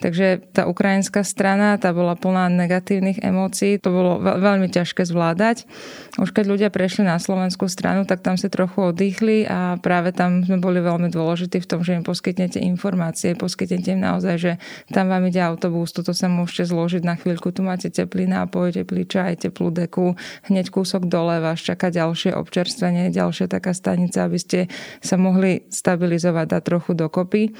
Takže 0.00 0.40
tá 0.56 0.64
ukrajinská 0.64 1.20
strana, 1.20 1.76
tá 1.76 1.92
bola 1.92 2.16
plná 2.16 2.48
negatívnych 2.48 3.20
emócií, 3.20 3.76
to 3.76 3.92
bolo 3.92 4.16
veľmi 4.20 4.72
ťažké 4.72 5.04
zvládať. 5.04 5.68
Už 6.16 6.32
keď 6.32 6.44
ľudia 6.48 6.68
prešli 6.72 7.04
na 7.04 7.20
slovenskú 7.20 7.68
stranu, 7.68 8.08
tak 8.08 8.24
tam 8.24 8.40
si 8.40 8.48
trochu 8.48 8.90
oddychli 8.90 9.44
a 9.44 9.76
práve 9.76 10.16
tam 10.16 10.40
sme 10.40 10.56
boli 10.56 10.80
veľmi 10.80 11.12
dôležití 11.12 11.60
v 11.60 11.68
tom, 11.68 11.84
že 11.84 12.00
im 12.00 12.04
poskytnete 12.04 12.56
informácie, 12.64 13.36
poskytnete 13.36 13.92
im 13.92 14.00
naozaj, 14.00 14.36
že 14.40 14.52
tam 14.88 15.12
vám 15.12 15.28
ide 15.28 15.44
autobus, 15.44 15.92
toto 15.92 16.16
sa 16.16 16.32
môžete 16.32 16.72
zložiť 16.72 17.02
na 17.04 17.20
chvíľku, 17.20 17.52
tu 17.52 17.60
máte 17.60 17.92
teplý 17.92 18.24
nápoj, 18.24 18.80
teplý 18.80 19.04
čaj, 19.04 19.44
teplú 19.44 19.68
deku, 19.68 20.16
hneď 20.48 20.72
kúsok 20.72 21.04
dole 21.12 21.44
vás 21.44 21.60
čaká 21.60 21.92
ďalšie 21.92 22.32
občerstvenie, 22.32 23.12
ďalšia 23.12 23.52
taká 23.52 23.76
stanica, 23.76 24.24
aby 24.24 24.38
ste 24.40 24.58
sa 25.04 25.20
mohli 25.20 25.68
stabilizovať, 25.68 26.46
dať 26.56 26.62
trochu 26.64 26.96
dokopy 26.96 27.52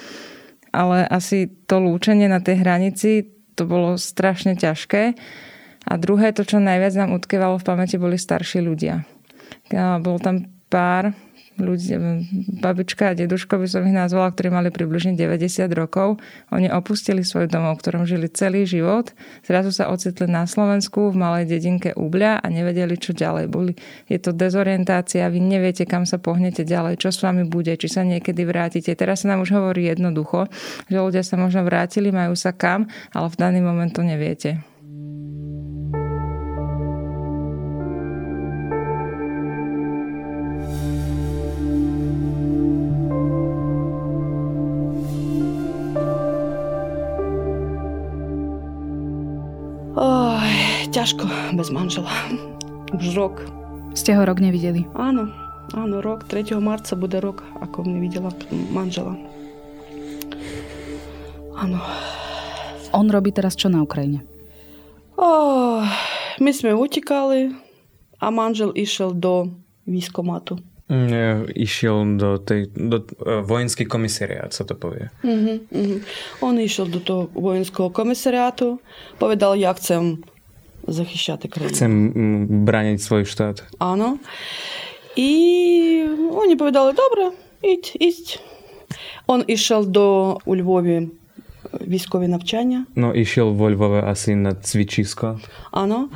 ale 0.70 1.06
asi 1.06 1.50
to 1.66 1.82
lúčenie 1.82 2.26
na 2.30 2.42
tej 2.42 2.62
hranici, 2.62 3.30
to 3.58 3.66
bolo 3.68 3.98
strašne 4.00 4.56
ťažké. 4.56 5.14
A 5.84 5.92
druhé, 5.96 6.30
to, 6.32 6.44
čo 6.44 6.60
najviac 6.60 6.94
nám 6.96 7.16
utkievalo 7.16 7.56
v 7.58 7.66
pamäti, 7.66 7.96
boli 7.96 8.20
starší 8.20 8.60
ľudia. 8.62 9.04
Bolo 10.00 10.18
tam 10.22 10.46
pár, 10.70 11.14
ľudí, 11.58 11.96
babička 12.62 13.12
a 13.12 13.16
deduško 13.16 13.58
by 13.58 13.66
som 13.66 13.82
ich 13.84 13.96
nazvala, 13.96 14.30
ktorí 14.30 14.48
mali 14.52 14.68
približne 14.70 15.18
90 15.18 15.66
rokov. 15.74 16.22
Oni 16.54 16.70
opustili 16.70 17.26
svoj 17.26 17.50
domov, 17.50 17.78
v 17.78 17.82
ktorom 17.82 18.02
žili 18.06 18.30
celý 18.30 18.64
život. 18.64 19.10
Zrazu 19.42 19.74
sa 19.74 19.90
ocitli 19.90 20.30
na 20.30 20.46
Slovensku 20.46 21.10
v 21.10 21.16
malej 21.18 21.44
dedinke 21.50 21.90
Ubľa 21.96 22.40
a 22.40 22.46
nevedeli, 22.48 22.94
čo 22.96 23.12
ďalej 23.12 23.46
boli. 23.50 23.74
Je 24.06 24.16
to 24.22 24.30
dezorientácia, 24.30 25.26
vy 25.28 25.40
neviete, 25.42 25.84
kam 25.84 26.06
sa 26.06 26.22
pohnete 26.22 26.62
ďalej, 26.62 27.02
čo 27.02 27.10
s 27.10 27.20
vami 27.20 27.42
bude, 27.44 27.74
či 27.74 27.90
sa 27.90 28.06
niekedy 28.06 28.46
vrátite. 28.46 28.94
Teraz 28.94 29.26
sa 29.26 29.34
nám 29.34 29.42
už 29.42 29.52
hovorí 29.56 29.90
jednoducho, 29.90 30.46
že 30.86 30.96
ľudia 30.96 31.26
sa 31.26 31.34
možno 31.34 31.66
vrátili, 31.66 32.14
majú 32.14 32.38
sa 32.38 32.54
kam, 32.54 32.86
ale 33.10 33.26
v 33.28 33.36
daný 33.36 33.58
moment 33.60 33.90
to 33.90 34.06
neviete. 34.06 34.69
Ťažko 51.00 51.56
bez 51.56 51.72
manžela. 51.72 52.12
Už 53.00 53.16
rok. 53.16 53.40
Ste 53.96 54.12
ho 54.20 54.22
rok 54.28 54.36
nevideli? 54.36 54.84
Áno, 54.92 55.32
áno, 55.72 56.04
rok. 56.04 56.28
3. 56.28 56.60
marca 56.60 56.92
bude 56.92 57.16
rok, 57.24 57.40
ako 57.56 57.88
nevidela 57.88 58.28
manžela. 58.68 59.16
Áno. 61.56 61.80
On 62.92 63.08
robí 63.08 63.32
teraz 63.32 63.56
čo 63.56 63.72
na 63.72 63.80
Ukrajine? 63.80 64.28
Oh, 65.16 65.80
my 66.36 66.50
sme 66.52 66.76
utekali 66.76 67.48
a 68.20 68.28
manžel 68.28 68.76
išiel 68.76 69.16
do 69.16 69.48
výskomatu. 69.88 70.60
Mm, 70.92 71.48
išiel 71.54 72.20
do 72.20 72.36
tej, 72.36 72.76
do 72.76 73.00
uh, 73.24 73.40
vojenský 73.40 73.88
komisariát, 73.88 74.52
sa 74.52 74.68
to 74.68 74.76
povie. 74.76 75.08
Uh-huh, 75.24 75.64
uh-huh. 75.70 75.98
On 76.44 76.52
išiel 76.60 76.92
do 76.92 77.00
toho 77.00 77.22
vojenského 77.32 77.88
komisariátu, 77.88 78.82
povedal, 79.16 79.56
ja 79.56 79.72
chcem 79.72 80.20
захищати 80.92 81.48
країну. 81.48 81.76
Це 81.76 81.88
бранять 82.54 83.02
свій 83.02 83.24
штат. 83.24 83.62
Ано. 83.78 84.18
І 85.16 86.06
вони 86.32 86.56
повідали, 86.56 86.92
добре, 86.92 87.30
ідь, 87.62 87.96
ість. 88.00 88.40
Он 89.26 89.44
ішов 89.46 89.86
до 89.86 90.38
у 90.44 90.56
Львові 90.56 90.92
е, 90.94 91.08
військові 91.80 92.28
навчання. 92.28 92.86
Ну, 92.94 93.14
ішов 93.14 93.54
во 93.54 93.70
Львові, 93.70 94.02
а 94.06 94.14
син 94.14 94.42
на 94.42 94.54
цвічисько. 94.54 95.40
Ано. 95.70 96.08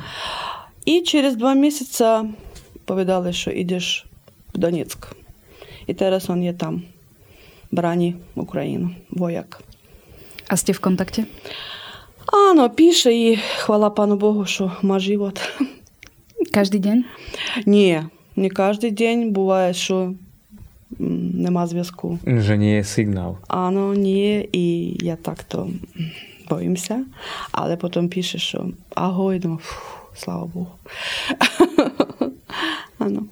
І 0.85 1.01
через 1.01 1.35
два 1.35 1.53
місяці 1.53 2.05
повідали, 2.85 3.33
що 3.33 3.51
йдеш 3.51 4.05
в 4.53 4.57
Донецьк. 4.57 5.07
І 5.87 5.93
зараз 5.93 6.29
він 6.29 6.43
є 6.43 6.53
там, 6.53 6.81
брані 7.71 8.15
Україну, 8.35 8.89
вояк. 9.09 9.61
А 10.47 10.57
сте 10.57 10.71
в 10.71 10.79
контакті? 10.79 11.25
Áno, 12.30 12.70
píše 12.70 13.10
i 13.10 13.36
chvala 13.66 13.90
Pánu 13.90 14.16
Bohu, 14.16 14.46
що 14.46 14.70
má 14.82 14.98
život. 14.98 15.40
Každý 16.50 16.78
deň? 16.78 16.98
Nie, 17.66 18.08
не 18.36 18.50
кожен 18.50 18.94
день. 18.94 19.30
Буває, 19.32 19.74
що 19.74 20.14
нема 20.98 21.66
зв'язку. 21.66 22.18
Že 22.26 22.56
nie 22.58 22.74
je 22.80 22.84
signál. 22.84 23.38
Áno, 23.48 23.94
nie 23.94 24.42
i 24.52 24.96
ja 25.02 25.16
takto 25.16 25.70
bojím 26.50 26.74
sa. 26.74 27.06
Ale 27.54 27.78
potom 27.78 28.10
píše, 28.10 28.38
що 28.38 28.74
ahoj, 28.96 29.38
no, 29.46 29.62
fú, 29.62 29.78
слава 30.14 30.46
Богу. 30.50 30.74
Áno. 33.04 33.30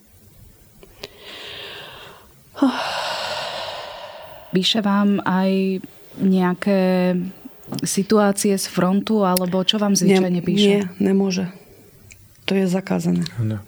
Píše 4.55 4.81
vám 4.81 5.19
aj 5.27 5.83
nejaké 6.23 7.15
situácie 7.84 8.56
z 8.60 8.66
frontu, 8.68 9.24
alebo 9.24 9.64
čo 9.64 9.80
vám 9.80 9.96
zvyčajne 9.96 10.42
nie, 10.42 10.46
píše? 10.46 10.70
Nie, 10.70 10.82
nemôže. 11.00 11.50
To 12.48 12.60
je 12.60 12.68
zakázané. 12.68 13.24
Áno. 13.40 13.64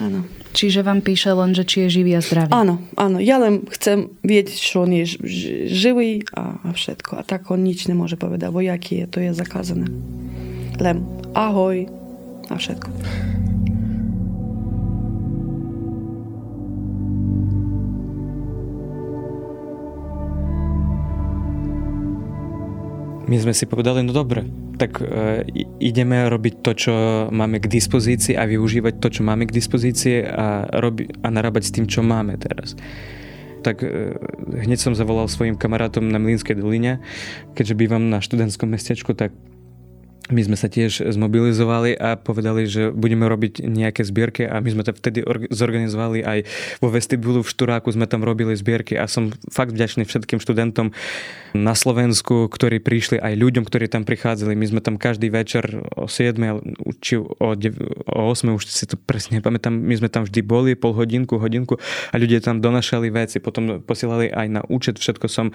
Áno. 0.00 0.24
Čiže 0.56 0.84
vám 0.84 1.04
píše 1.04 1.32
len, 1.32 1.52
že 1.52 1.64
či 1.68 1.84
je 1.84 2.00
živý 2.00 2.16
a 2.16 2.24
zdravý? 2.24 2.52
Áno, 2.52 2.80
áno. 2.96 3.20
Ja 3.20 3.36
len 3.40 3.68
chcem 3.72 4.08
vedieť, 4.24 4.56
že 4.56 4.74
on 4.80 4.90
je 4.92 5.04
živý 5.68 6.24
a, 6.32 6.60
a 6.64 6.68
všetko. 6.72 7.20
A 7.20 7.22
tak 7.24 7.48
on 7.52 7.60
nič 7.60 7.88
nemôže 7.88 8.16
povedať. 8.16 8.48
Vojaký 8.52 9.04
je, 9.04 9.06
to 9.08 9.18
je 9.20 9.30
zakázané. 9.36 9.88
Len 10.80 11.04
ahoj 11.36 11.88
a 12.48 12.54
všetko. 12.56 12.88
My 23.32 23.40
sme 23.40 23.56
si 23.56 23.64
povedali, 23.64 24.04
no 24.04 24.12
dobre, 24.12 24.44
tak 24.76 25.00
uh, 25.00 25.40
ideme 25.80 26.28
robiť 26.28 26.54
to, 26.60 26.70
čo 26.76 26.92
máme 27.32 27.64
k 27.64 27.72
dispozícii 27.72 28.36
a 28.36 28.44
využívať 28.44 29.00
to, 29.00 29.08
čo 29.08 29.24
máme 29.24 29.48
k 29.48 29.56
dispozícii 29.56 30.20
a, 30.20 30.68
robi, 30.68 31.08
a 31.24 31.32
narábať 31.32 31.64
s 31.64 31.72
tým, 31.72 31.88
čo 31.88 32.04
máme 32.04 32.36
teraz. 32.36 32.76
Tak 33.64 33.80
uh, 33.80 34.20
hneď 34.52 34.84
som 34.84 34.92
zavolal 34.92 35.32
svojim 35.32 35.56
kamarátom 35.56 36.04
na 36.12 36.20
Mlínskej 36.20 36.60
doline, 36.60 37.00
keďže 37.56 37.72
bývam 37.72 38.12
na 38.12 38.20
študentskom 38.20 38.68
mestečku, 38.68 39.16
tak 39.16 39.32
my 40.32 40.42
sme 40.42 40.56
sa 40.56 40.66
tiež 40.72 41.12
zmobilizovali 41.12 41.94
a 41.94 42.16
povedali, 42.16 42.64
že 42.66 42.90
budeme 42.90 43.28
robiť 43.28 43.62
nejaké 43.62 44.02
zbierky 44.02 44.48
a 44.48 44.58
my 44.58 44.68
sme 44.72 44.82
to 44.82 44.96
vtedy 44.96 45.22
zorganizovali 45.52 46.24
aj 46.24 46.38
vo 46.80 46.88
vestibulu 46.88 47.44
v 47.44 47.52
Šturáku 47.52 47.92
sme 47.92 48.08
tam 48.08 48.24
robili 48.24 48.56
zbierky 48.56 48.96
a 48.96 49.04
som 49.06 49.30
fakt 49.52 49.76
vďačný 49.76 50.08
všetkým 50.08 50.40
študentom 50.40 50.96
na 51.52 51.76
Slovensku, 51.76 52.48
ktorí 52.48 52.80
prišli 52.80 53.20
aj 53.20 53.36
ľuďom, 53.36 53.68
ktorí 53.68 53.84
tam 53.92 54.08
prichádzali. 54.08 54.56
My 54.56 54.66
sme 54.72 54.80
tam 54.80 54.96
každý 54.96 55.28
večer 55.28 55.84
o 55.92 56.08
7 56.08 56.40
či 57.04 57.20
o, 57.20 57.52
9, 57.52 58.08
o 58.08 58.20
8 58.32 58.56
už 58.56 58.64
si 58.72 58.88
to 58.88 58.96
presne 58.96 59.38
nepamätám, 59.38 59.72
my 59.72 59.94
sme 60.00 60.08
tam 60.08 60.24
vždy 60.24 60.40
boli 60.40 60.72
pol 60.72 60.96
hodinku, 60.96 61.36
hodinku 61.36 61.76
a 62.10 62.14
ľudia 62.16 62.40
tam 62.40 62.64
donašali 62.64 63.12
veci, 63.12 63.36
potom 63.38 63.84
posielali 63.84 64.32
aj 64.32 64.46
na 64.48 64.60
účet, 64.64 64.96
všetko 64.96 65.26
som 65.28 65.52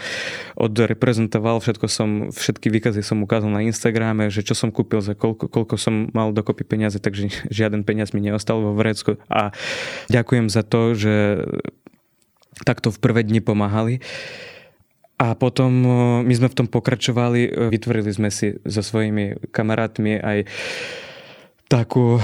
odreprezentoval, 0.53 1.57
všetko 1.59 1.87
som, 1.89 2.09
všetky 2.29 2.69
výkazy 2.69 3.01
som 3.01 3.25
ukázal 3.25 3.49
na 3.49 3.65
Instagrame, 3.65 4.29
že 4.29 4.45
čo 4.45 4.53
som 4.53 4.66
kúpil, 4.69 5.03
za 5.03 5.17
koľko, 5.17 5.49
koľko 5.49 5.75
som 5.79 6.09
mal 6.11 6.31
dokopy 6.35 6.63
peniaze, 6.63 6.99
takže 6.99 7.29
žiaden 7.57 7.83
peniaz 7.87 8.11
mi 8.11 8.21
neostal 8.21 8.61
vo 8.61 8.75
vrecku. 8.75 9.19
A 9.31 9.51
ďakujem 10.11 10.47
za 10.47 10.63
to, 10.63 10.93
že 10.93 11.43
takto 12.65 12.89
v 12.89 13.01
prvé 13.01 13.21
dni 13.25 13.43
pomáhali. 13.43 14.01
A 15.17 15.33
potom 15.33 15.73
my 16.21 16.33
sme 16.37 16.45
v 16.45 16.57
tom 16.61 16.67
pokračovali, 16.69 17.73
vytvorili 17.73 18.13
sme 18.13 18.29
si 18.29 18.53
so 18.69 18.85
svojimi 18.85 19.49
kamarátmi 19.49 20.21
aj 20.21 20.45
takú 21.67 22.21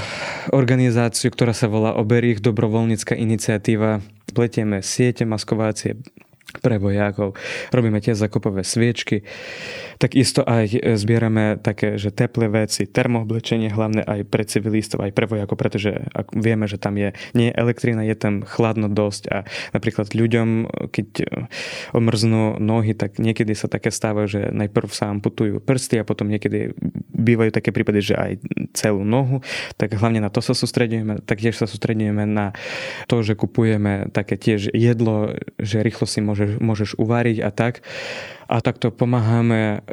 organizáciu, 0.54 1.34
ktorá 1.34 1.58
sa 1.58 1.66
volá 1.66 1.98
Oberich, 1.98 2.38
dobrovoľnícka 2.40 3.18
iniciatíva. 3.18 4.06
Pletieme 4.30 4.86
siete 4.86 5.26
maskovácie, 5.26 5.98
pre 6.62 6.78
vojakov. 6.78 7.34
Robíme 7.74 7.98
tie 8.04 8.14
zakopové 8.14 8.62
sviečky. 8.62 9.26
Takisto 10.04 10.44
aj 10.44 10.76
zbierame 11.00 11.56
také, 11.56 11.96
že 11.96 12.12
teplé 12.12 12.52
veci, 12.52 12.84
termooblečenie, 12.84 13.72
hlavne 13.72 14.04
aj 14.04 14.28
pre 14.28 14.44
civilistov, 14.46 15.00
aj 15.00 15.16
pre 15.16 15.26
vojakov, 15.32 15.56
pretože 15.56 15.96
ak 16.12 16.36
vieme, 16.36 16.68
že 16.68 16.76
tam 16.76 17.00
je 17.00 17.16
nie 17.32 17.50
elektrina, 17.56 18.06
je 18.06 18.14
tam 18.14 18.44
chladno 18.44 18.92
dosť 18.92 19.24
a 19.32 19.38
napríklad 19.74 20.14
ľuďom, 20.14 20.70
keď 20.92 21.08
omrznú 21.96 22.60
nohy, 22.62 22.94
tak 22.94 23.18
niekedy 23.18 23.56
sa 23.58 23.72
také 23.72 23.90
stáva, 23.90 24.30
že 24.30 24.52
najprv 24.52 24.92
sa 24.92 25.10
amputujú 25.10 25.64
prsty 25.64 26.04
a 26.04 26.08
potom 26.08 26.30
niekedy 26.30 26.76
bývajú 27.16 27.56
také 27.56 27.72
prípady, 27.74 28.14
že 28.14 28.16
aj 28.20 28.32
celú 28.78 29.08
nohu, 29.08 29.40
tak 29.80 29.96
hlavne 29.96 30.22
na 30.22 30.30
to 30.30 30.44
sa 30.44 30.54
sústredujeme, 30.54 31.24
taktiež 31.26 31.58
sa 31.58 31.66
sústredujeme 31.66 32.28
na 32.28 32.54
to, 33.08 33.24
že 33.24 33.40
kupujeme 33.40 34.12
také 34.12 34.36
tiež 34.38 34.70
jedlo, 34.76 35.34
že 35.58 35.80
rýchlo 35.80 36.06
si 36.06 36.20
môže 36.20 36.44
môžeš, 36.44 36.52
môžeš 36.60 36.90
uvariť 37.00 37.38
a 37.40 37.50
tak. 37.54 37.86
A 38.48 38.60
takto 38.60 38.92
pomáhame 38.92 39.84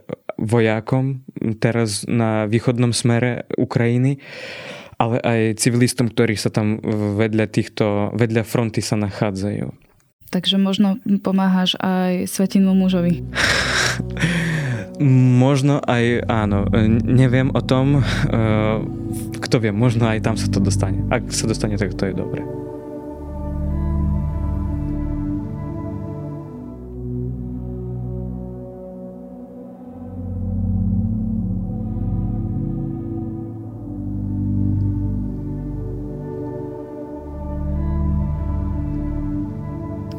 vojakom 0.40 1.20
teraz 1.60 2.08
na 2.08 2.48
východnom 2.48 2.96
smere 2.96 3.44
Ukrajiny, 3.60 4.18
ale 5.00 5.16
aj 5.20 5.40
civilistom, 5.60 6.08
ktorí 6.12 6.36
sa 6.36 6.52
tam 6.52 6.80
vedľa, 7.16 7.46
týchto, 7.48 8.12
vedľa 8.16 8.42
fronty 8.44 8.80
sa 8.84 9.00
nachádzajú. 9.00 9.72
Takže 10.30 10.62
možno 10.62 11.02
pomáhaš 11.26 11.74
aj 11.82 12.30
svetinmu 12.30 12.70
mužovi. 12.76 13.26
možno 15.42 15.80
aj 15.82 16.28
áno. 16.28 16.68
Neviem 17.02 17.50
o 17.50 17.60
tom. 17.64 18.04
Kto 19.40 19.56
vie, 19.58 19.72
možno 19.72 20.06
aj 20.06 20.20
tam 20.22 20.36
sa 20.36 20.46
to 20.46 20.60
dostane. 20.60 21.02
Ak 21.08 21.32
sa 21.32 21.48
dostane, 21.48 21.80
tak 21.80 21.96
to 21.96 22.06
je 22.06 22.14
dobre. 22.14 22.44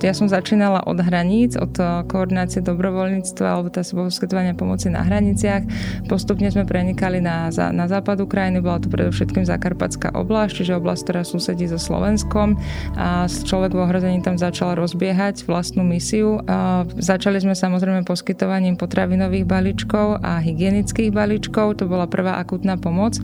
Ja 0.01 0.17
som 0.17 0.25
začínala 0.25 0.81
od 0.89 0.97
hraníc, 0.97 1.53
od 1.53 1.77
eh, 1.77 2.01
koordinácie 2.09 2.65
dobrovoľníctva 2.65 3.45
alebo 3.45 3.69
tá 3.69 3.85
poskytovania 3.85 4.57
pomoci 4.57 4.89
na 4.89 5.05
hraniciach. 5.05 5.63
Postupne 6.09 6.49
sme 6.49 6.65
prenikali 6.65 7.21
na, 7.21 7.53
na 7.53 7.85
západ 7.85 8.25
Ukrajiny, 8.25 8.59
bola 8.65 8.81
to 8.81 8.89
predovšetkým 8.89 9.45
Zakarpatská 9.45 10.17
oblasť, 10.17 10.61
čiže 10.61 10.77
oblasť, 10.81 11.01
ktorá 11.05 11.21
susedí 11.21 11.69
so 11.69 11.77
Slovenskom 11.77 12.57
a 12.97 13.29
človek 13.29 13.77
v 13.77 13.83
ohrození 13.85 14.19
tam 14.25 14.41
začal 14.41 14.73
rozbiehať 14.73 15.45
vlastnú 15.45 15.85
misiu. 15.85 16.41
A 16.49 16.83
začali 16.97 17.37
sme 17.37 17.53
samozrejme 17.53 18.01
poskytovaním 18.07 18.75
potravinových 18.75 19.45
balíčkov 19.45 20.21
a 20.21 20.41
hygienických 20.41 21.13
balíčkov, 21.13 21.81
to 21.81 21.85
bola 21.85 22.09
prvá 22.09 22.41
akutná 22.41 22.77
pomoc. 22.81 23.17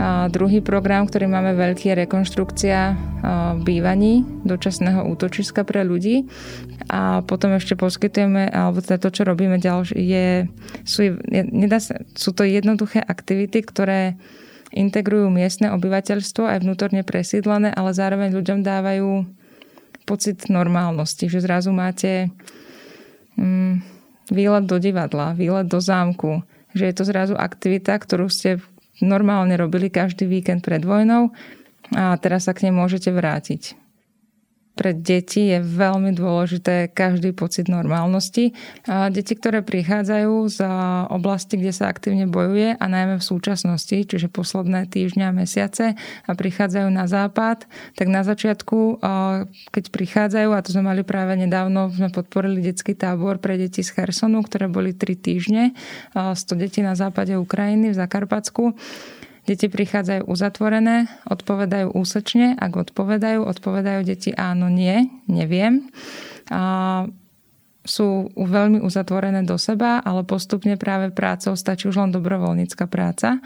A 0.00 0.26
druhý 0.32 0.58
program, 0.58 1.06
ktorý 1.06 1.30
máme 1.30 1.54
veľký, 1.54 1.92
je 1.92 2.00
rekonštrukcia 2.06 2.78
bývaní 3.62 4.22
dočasného 4.46 5.06
útočiska 5.10 5.66
pre 5.66 5.82
ľudí 5.82 6.15
a 6.86 7.20
potom 7.26 7.52
ešte 7.58 7.74
poskytujeme, 7.74 8.48
alebo 8.48 8.80
teda 8.80 9.02
to, 9.02 9.10
čo 9.10 9.22
robíme 9.26 9.58
ďalšie, 9.58 10.46
sú, 10.86 11.18
nedá 11.30 11.82
sú 12.14 12.30
to 12.30 12.46
jednoduché 12.46 13.02
aktivity, 13.02 13.60
ktoré 13.66 14.14
integrujú 14.70 15.28
miestne 15.28 15.74
obyvateľstvo 15.74 16.46
aj 16.46 16.58
vnútorne 16.62 17.02
presídlené, 17.02 17.74
ale 17.74 17.90
zároveň 17.96 18.34
ľuďom 18.34 18.60
dávajú 18.62 19.26
pocit 20.06 20.46
normálnosti, 20.46 21.26
že 21.26 21.42
zrazu 21.42 21.74
máte 21.74 22.30
mm, 23.34 23.82
výlet 24.30 24.64
do 24.66 24.78
divadla, 24.78 25.34
výlet 25.34 25.66
do 25.66 25.82
zámku, 25.82 26.46
že 26.76 26.86
je 26.90 26.94
to 26.94 27.04
zrazu 27.06 27.34
aktivita, 27.34 27.98
ktorú 27.98 28.30
ste 28.30 28.62
normálne 29.02 29.56
robili 29.58 29.90
každý 29.92 30.24
víkend 30.24 30.62
pred 30.62 30.84
vojnou 30.86 31.34
a 31.94 32.16
teraz 32.18 32.46
sa 32.46 32.56
k 32.56 32.68
nej 32.68 32.74
môžete 32.74 33.10
vrátiť 33.12 33.85
pre 34.76 34.92
deti 34.92 35.48
je 35.48 35.64
veľmi 35.64 36.12
dôležité 36.12 36.92
každý 36.92 37.32
pocit 37.32 37.72
normálnosti. 37.72 38.52
A 38.84 39.08
deti, 39.08 39.32
ktoré 39.32 39.64
prichádzajú 39.64 40.34
z 40.52 40.60
oblasti, 41.08 41.56
kde 41.56 41.72
sa 41.72 41.88
aktívne 41.88 42.28
bojuje 42.28 42.76
a 42.76 42.84
najmä 42.84 43.16
v 43.16 43.24
súčasnosti, 43.24 44.04
čiže 44.04 44.28
posledné 44.28 44.84
týždňa 44.92 45.32
a 45.32 45.36
mesiace 45.36 45.96
a 46.28 46.30
prichádzajú 46.36 46.88
na 46.92 47.08
západ, 47.08 47.64
tak 47.96 48.06
na 48.12 48.20
začiatku, 48.20 49.00
keď 49.72 49.84
prichádzajú, 49.88 50.52
a 50.52 50.60
to 50.60 50.76
sme 50.76 50.92
mali 50.92 51.00
práve 51.08 51.40
nedávno, 51.40 51.88
sme 51.88 52.12
podporili 52.12 52.60
detský 52.60 52.92
tábor 52.92 53.40
pre 53.40 53.56
deti 53.56 53.80
z 53.80 53.96
Chersonu, 53.96 54.44
ktoré 54.44 54.68
boli 54.68 54.92
3 54.92 55.16
týždne, 55.16 55.72
100 56.12 56.36
detí 56.60 56.84
na 56.84 56.92
západe 56.92 57.32
Ukrajiny 57.32 57.90
v 57.90 57.96
Zakarpatsku 57.96 58.76
Deti 59.46 59.70
prichádzajú 59.70 60.26
uzatvorené, 60.26 61.06
odpovedajú 61.30 61.94
úsečne. 61.94 62.58
Ak 62.58 62.74
odpovedajú, 62.74 63.46
odpovedajú 63.46 64.02
deti 64.02 64.34
áno, 64.34 64.66
nie, 64.66 65.06
neviem. 65.30 65.86
A 66.50 67.06
sú 67.86 68.34
veľmi 68.34 68.82
uzatvorené 68.82 69.46
do 69.46 69.54
seba, 69.54 70.02
ale 70.02 70.26
postupne 70.26 70.74
práve 70.74 71.14
prácou 71.14 71.54
stačí 71.54 71.86
už 71.86 72.02
len 72.02 72.10
dobrovoľnícka 72.10 72.90
práca 72.90 73.38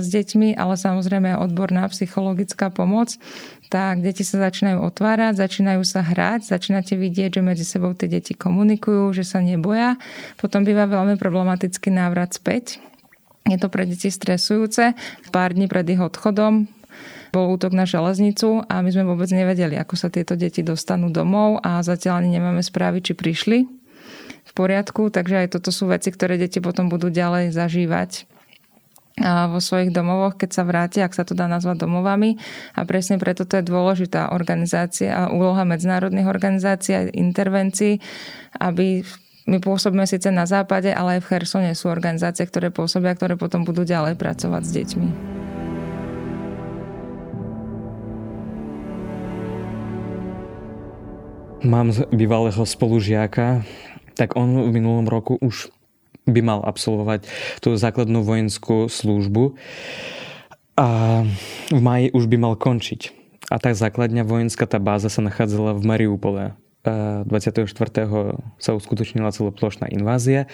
s 0.00 0.06
deťmi, 0.08 0.56
ale 0.56 0.80
samozrejme 0.80 1.36
odborná 1.36 1.84
psychologická 1.92 2.72
pomoc, 2.72 3.20
tak 3.68 4.00
deti 4.00 4.24
sa 4.24 4.48
začínajú 4.48 4.80
otvárať, 4.80 5.44
začínajú 5.44 5.84
sa 5.84 6.00
hrať, 6.00 6.48
začínate 6.48 6.96
vidieť, 6.96 7.36
že 7.36 7.42
medzi 7.44 7.68
sebou 7.68 7.92
tie 7.92 8.08
deti 8.08 8.32
komunikujú, 8.32 9.12
že 9.12 9.28
sa 9.28 9.44
neboja. 9.44 10.00
Potom 10.40 10.64
býva 10.64 10.88
veľmi 10.88 11.20
problematický 11.20 11.92
návrat 11.92 12.34
späť, 12.34 12.80
je 13.48 13.56
to 13.56 13.68
pre 13.72 13.88
deti 13.88 14.12
stresujúce. 14.12 14.92
Pár 15.32 15.56
dní 15.56 15.70
pred 15.70 15.86
ich 15.88 16.00
odchodom 16.00 16.68
bol 17.30 17.54
útok 17.54 17.70
na 17.70 17.86
železnicu 17.86 18.66
a 18.66 18.82
my 18.82 18.90
sme 18.90 19.06
vôbec 19.06 19.30
nevedeli, 19.30 19.78
ako 19.78 19.94
sa 19.94 20.10
tieto 20.10 20.34
deti 20.34 20.66
dostanú 20.66 21.14
domov 21.14 21.62
a 21.62 21.78
zatiaľ 21.80 22.20
ani 22.20 22.36
nemáme 22.36 22.60
správy, 22.60 23.00
či 23.00 23.14
prišli 23.14 23.70
v 24.40 24.52
poriadku, 24.52 25.14
takže 25.14 25.46
aj 25.46 25.48
toto 25.54 25.70
sú 25.70 25.86
veci, 25.86 26.10
ktoré 26.10 26.34
deti 26.34 26.58
potom 26.58 26.90
budú 26.90 27.06
ďalej 27.06 27.54
zažívať 27.54 28.26
vo 29.20 29.60
svojich 29.60 29.92
domovoch, 29.92 30.40
keď 30.40 30.50
sa 30.50 30.62
vrátia, 30.64 31.04
ak 31.04 31.12
sa 31.12 31.28
to 31.28 31.36
dá 31.36 31.44
nazvať 31.44 31.84
domovami. 31.84 32.40
A 32.72 32.88
presne 32.88 33.20
preto 33.20 33.44
to 33.44 33.60
je 33.60 33.68
dôležitá 33.68 34.32
organizácia 34.32 35.12
a 35.12 35.22
úloha 35.28 35.62
medzinárodných 35.68 36.24
organizácií 36.24 36.92
a 36.96 37.06
intervencií, 37.12 38.00
aby 38.56 39.04
my 39.48 39.56
pôsobíme 39.60 40.04
síce 40.04 40.28
na 40.28 40.44
západe, 40.44 40.92
ale 40.92 41.16
aj 41.16 41.20
v 41.24 41.28
Chersone 41.32 41.72
sú 41.72 41.88
organizácie, 41.88 42.44
ktoré 42.44 42.68
pôsobia, 42.68 43.16
ktoré 43.16 43.40
potom 43.40 43.64
budú 43.64 43.88
ďalej 43.88 44.16
pracovať 44.20 44.62
s 44.64 44.72
deťmi. 44.76 45.08
Mám 51.60 51.92
bývalého 52.08 52.64
spolužiaka, 52.64 53.68
tak 54.16 54.32
on 54.32 54.68
v 54.68 54.72
minulom 54.72 55.04
roku 55.04 55.36
už 55.40 55.68
by 56.24 56.40
mal 56.40 56.60
absolvovať 56.64 57.28
tú 57.60 57.76
základnú 57.76 58.24
vojenskú 58.24 58.88
službu 58.88 59.56
a 60.80 61.20
v 61.68 61.80
maji 61.80 62.08
už 62.16 62.24
by 62.32 62.36
mal 62.40 62.54
končiť. 62.56 63.12
A 63.52 63.60
tá 63.60 63.74
základňa 63.76 64.24
vojenská, 64.24 64.64
tá 64.64 64.80
báza 64.80 65.12
sa 65.12 65.20
nachádzala 65.20 65.76
v 65.76 65.82
Mariupole. 65.84 66.44
24. 66.84 67.68
sa 68.56 68.70
uskutočnila 68.72 69.28
celoplošná 69.34 69.92
invázia 69.92 70.48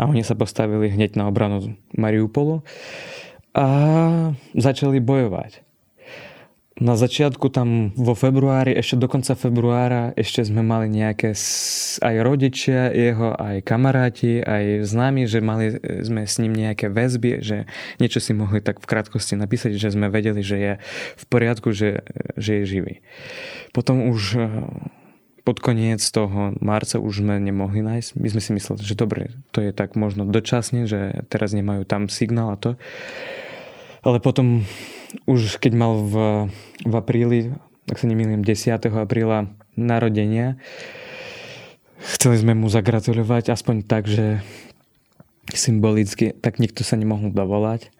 a 0.00 0.08
oni 0.08 0.24
sa 0.24 0.32
postavili 0.32 0.88
hneď 0.88 1.20
na 1.20 1.28
obranu 1.28 1.76
Mariupolu 1.92 2.64
a 3.52 3.66
začali 4.56 5.00
bojovať. 5.00 5.66
Na 6.76 6.92
začiatku 6.92 7.48
tam 7.48 7.96
vo 7.96 8.12
februári, 8.12 8.76
ešte 8.76 9.00
do 9.00 9.08
konca 9.08 9.32
februára, 9.32 10.12
ešte 10.12 10.44
sme 10.44 10.60
mali 10.60 10.92
nejaké 10.92 11.32
aj 12.04 12.16
rodičia 12.20 12.92
jeho, 12.92 13.32
aj 13.32 13.64
kamaráti, 13.64 14.44
aj 14.44 14.84
známi, 14.84 15.24
že 15.24 15.40
mali 15.40 15.72
sme 15.80 16.28
s 16.28 16.36
ním 16.36 16.52
nejaké 16.52 16.92
väzby, 16.92 17.40
že 17.40 17.64
niečo 17.96 18.20
si 18.20 18.36
mohli 18.36 18.60
tak 18.60 18.84
v 18.84 18.92
krátkosti 18.92 19.40
napísať, 19.40 19.72
že 19.72 19.96
sme 19.96 20.12
vedeli, 20.12 20.44
že 20.44 20.56
je 20.60 20.72
v 21.16 21.24
poriadku, 21.32 21.72
že, 21.72 22.04
že 22.36 22.60
je 22.60 22.64
živý. 22.68 22.94
Potom 23.72 24.12
už 24.12 24.36
pod 25.46 25.62
koniec 25.62 26.02
toho 26.02 26.58
marca 26.58 26.98
už 26.98 27.22
sme 27.22 27.38
nemohli 27.38 27.78
nájsť. 27.78 28.18
My 28.18 28.28
sme 28.34 28.42
si 28.42 28.50
mysleli, 28.50 28.82
že 28.82 28.98
dobre, 28.98 29.30
to 29.54 29.62
je 29.62 29.70
tak 29.70 29.94
možno 29.94 30.26
dočasne, 30.26 30.90
že 30.90 31.22
teraz 31.30 31.54
nemajú 31.54 31.86
tam 31.86 32.10
signál 32.10 32.50
a 32.50 32.58
to. 32.58 32.74
Ale 34.02 34.18
potom 34.18 34.66
už 35.30 35.62
keď 35.62 35.72
mal 35.78 36.02
v, 36.02 36.14
v 36.82 36.94
apríli, 36.98 37.54
ak 37.86 38.02
sa 38.02 38.10
nemýlim, 38.10 38.42
10. 38.42 38.74
apríla 38.98 39.46
narodenia, 39.78 40.58
chceli 42.02 42.42
sme 42.42 42.58
mu 42.58 42.66
zagratulovať 42.66 43.54
aspoň 43.54 43.86
tak, 43.86 44.10
že 44.10 44.42
symbolicky, 45.54 46.34
tak 46.34 46.58
nikto 46.58 46.82
sa 46.82 46.98
nemohol 46.98 47.30
dovolať. 47.30 47.94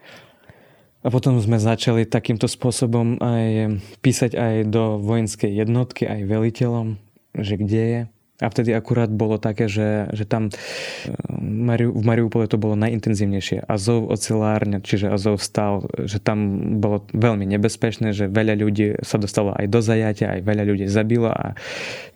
A 1.06 1.14
potom 1.14 1.38
sme 1.38 1.62
začali 1.62 2.02
takýmto 2.02 2.50
spôsobom 2.50 3.22
aj 3.22 3.78
písať 4.02 4.34
aj 4.34 4.54
do 4.66 4.98
vojenskej 4.98 5.54
jednotky, 5.54 6.02
aj 6.02 6.26
veliteľom, 6.26 6.98
že 7.38 7.54
kde 7.56 7.82
je. 7.82 8.00
A 8.36 8.52
vtedy 8.52 8.76
akurát 8.76 9.08
bolo 9.08 9.40
také, 9.40 9.64
že, 9.64 10.12
že 10.12 10.28
tam 10.28 10.52
e, 10.52 11.88
v 11.88 12.02
Mariupole 12.04 12.44
to 12.44 12.60
bolo 12.60 12.76
najintenzívnejšie. 12.76 13.64
Azov 13.64 14.12
ocelárňa, 14.12 14.84
čiže 14.84 15.08
Azov 15.08 15.40
stal, 15.40 15.88
že 16.04 16.20
tam 16.20 16.60
bolo 16.76 17.08
veľmi 17.16 17.48
nebezpečné, 17.48 18.12
že 18.12 18.28
veľa 18.28 18.60
ľudí 18.60 19.00
sa 19.00 19.16
dostalo 19.16 19.56
aj 19.56 19.72
do 19.72 19.80
zajatia, 19.80 20.36
aj 20.36 20.44
veľa 20.44 20.64
ľudí 20.68 20.84
zabilo 20.84 21.32
a 21.32 21.56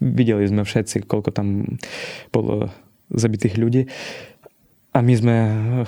videli 0.05 0.45
sme 0.45 0.69
všetci, 0.69 1.09
koľko 1.09 1.33
tam 1.33 1.81
bolo 2.37 2.69
zabitých 3.09 3.57
ľudí. 3.57 3.83
A 4.93 5.01
my 5.01 5.15
sme 5.17 5.37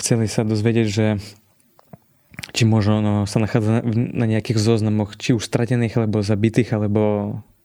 chceli 0.01 0.33
sa 0.33 0.49
dozvedieť, 0.49 0.89
že 0.89 1.07
či 2.57 2.65
možno 2.65 3.29
sa 3.29 3.37
nachádza 3.37 3.85
na 4.17 4.25
nejakých 4.25 4.57
zoznamoch, 4.57 5.17
či 5.21 5.37
už 5.37 5.45
stratených, 5.45 6.01
alebo 6.01 6.25
zabitých, 6.25 6.73
alebo 6.73 7.03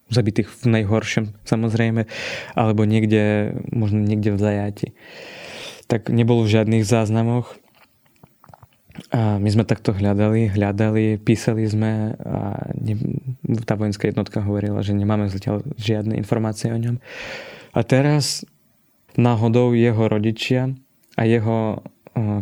zabitých 0.08 0.48
v 0.48 0.64
najhoršom 0.80 1.36
samozrejme, 1.44 2.08
alebo 2.56 2.84
niekde, 2.88 3.56
možno 3.72 4.00
niekde 4.00 4.32
v 4.34 4.40
zajati. 4.40 4.88
Tak 5.88 6.12
nebolo 6.12 6.44
v 6.44 6.52
žiadnych 6.52 6.84
záznamoch. 6.84 7.56
A 9.14 9.38
my 9.38 9.46
sme 9.46 9.62
takto 9.62 9.94
hľadali, 9.94 10.50
hľadali, 10.50 11.22
písali 11.22 11.70
sme 11.70 12.18
a 12.18 12.66
ne, 12.74 12.98
tá 13.62 13.78
vojenská 13.78 14.10
jednotka 14.10 14.42
hovorila, 14.42 14.82
že 14.82 14.90
nemáme 14.90 15.30
zatiaľ 15.30 15.62
žiadne 15.78 16.18
informácie 16.18 16.74
o 16.74 16.78
ňom. 16.82 16.98
A 17.78 17.80
teraz 17.86 18.42
náhodou 19.14 19.70
jeho 19.78 20.10
rodičia 20.10 20.74
a 21.14 21.22
jeho 21.22 21.78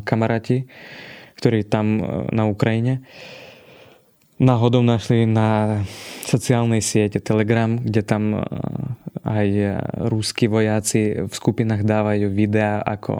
kamaráti, 0.09 0.65
ktorí 1.37 1.69
tam 1.69 2.01
na 2.33 2.49
Ukrajine, 2.49 3.05
náhodou 4.37 4.85
našli 4.85 5.25
na 5.25 5.81
sociálnej 6.27 6.85
siete 6.85 7.22
Telegram, 7.22 7.79
kde 7.79 8.03
tam 8.05 8.44
aj 9.27 9.49
rúskí 10.07 10.46
vojaci 10.46 11.27
v 11.27 11.33
skupinách 11.33 11.83
dávajú 11.83 12.31
videá, 12.31 12.79
ako 12.79 13.16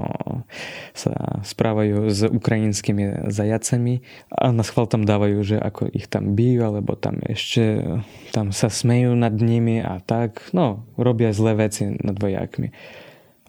sa 0.95 1.43
správajú 1.43 2.07
s 2.07 2.23
ukrajinskými 2.31 3.27
zajacami 3.27 4.07
a 4.31 4.55
na 4.55 4.63
schvál 4.63 4.87
tam 4.87 5.03
dávajú, 5.03 5.39
že 5.43 5.57
ako 5.59 5.91
ich 5.91 6.07
tam 6.07 6.39
bijú, 6.39 6.63
alebo 6.63 6.95
tam 6.95 7.19
ešte 7.27 7.83
tam 8.31 8.55
sa 8.55 8.71
smejú 8.71 9.19
nad 9.19 9.35
nimi 9.35 9.83
a 9.83 9.99
tak. 9.99 10.53
No, 10.55 10.87
robia 10.95 11.35
zlé 11.35 11.59
veci 11.67 11.91
nad 11.91 12.15
vojakmi. 12.15 12.71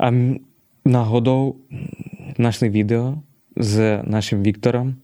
A 0.01 0.07
náhodou 0.81 1.61
našli 2.41 2.73
video 2.73 3.21
s 3.57 4.01
našim 4.05 4.41
Viktorom. 4.41 4.97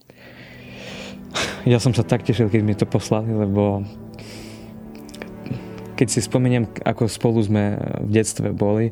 Ja 1.64 1.80
som 1.80 1.96
sa 1.96 2.04
tak 2.04 2.22
tešil, 2.28 2.52
keď 2.52 2.62
mi 2.62 2.76
to 2.76 2.84
poslali, 2.84 3.32
lebo 3.32 3.82
keď 5.94 6.08
si 6.10 6.20
spomeniem, 6.20 6.66
ako 6.82 7.06
spolu 7.06 7.38
sme 7.40 7.78
v 8.02 8.10
detstve 8.10 8.50
boli, 8.50 8.90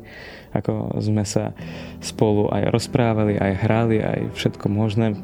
ako 0.55 0.97
sme 1.03 1.27
sa 1.27 1.51
spolu 1.99 2.47
aj 2.49 2.71
rozprávali, 2.71 3.35
aj 3.35 3.53
hrali, 3.59 3.97
aj 3.99 4.19
všetko 4.33 4.71
možné, 4.71 5.19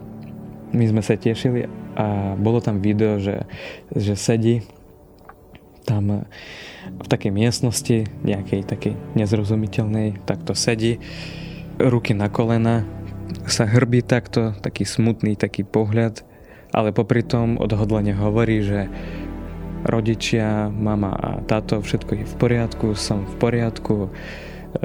my 0.69 0.85
sme 0.85 1.01
sa 1.01 1.17
tešili 1.17 1.65
a 1.97 2.37
bolo 2.37 2.61
tam 2.61 2.83
video, 2.83 3.17
že, 3.17 3.47
že 3.95 4.13
sedí 4.13 4.61
tam 5.87 6.29
v 6.85 7.07
takej 7.09 7.33
miestnosti, 7.33 8.05
nejakej 8.21 8.61
takej 8.69 8.93
nezrozumiteľnej, 9.17 10.21
takto 10.29 10.53
sedí, 10.53 11.01
ruky 11.81 12.13
na 12.13 12.29
kolena, 12.29 12.85
sa 13.49 13.65
hrbí 13.65 14.05
takto, 14.05 14.53
taký 14.61 14.85
smutný 14.85 15.33
taký 15.33 15.65
pohľad, 15.65 16.21
ale 16.73 16.93
popri 16.93 17.25
tom 17.25 17.57
odhodlane 17.57 18.13
hovorí, 18.13 18.61
že 18.61 18.89
rodičia, 19.87 20.67
mama 20.69 21.15
a 21.15 21.29
táto, 21.47 21.79
všetko 21.79 22.11
je 22.19 22.25
v 22.27 22.35
poriadku, 22.35 22.87
som 22.99 23.23
v 23.23 23.35
poriadku, 23.39 23.95
e, 24.05 24.09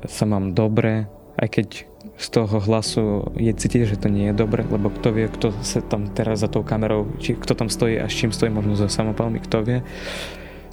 sa 0.06 0.24
mám 0.24 0.54
dobre, 0.54 1.10
aj 1.34 1.48
keď 1.50 1.68
z 2.14 2.26
toho 2.30 2.62
hlasu 2.62 3.34
je 3.34 3.50
cítiť, 3.50 3.90
že 3.90 3.96
to 3.98 4.08
nie 4.12 4.30
je 4.30 4.38
dobre, 4.38 4.62
lebo 4.62 4.86
kto 4.86 5.08
vie, 5.10 5.26
kto 5.26 5.50
sa 5.66 5.82
tam 5.82 6.06
teraz 6.14 6.46
za 6.46 6.48
tou 6.48 6.62
kamerou, 6.62 7.10
či 7.18 7.34
kto 7.34 7.58
tam 7.58 7.66
stojí 7.66 7.98
a 7.98 8.06
s 8.06 8.14
čím 8.14 8.30
stojí, 8.30 8.54
možno 8.54 8.78
za 8.78 8.86
samopalmi, 8.86 9.42
kto 9.42 9.66
vie. 9.66 9.78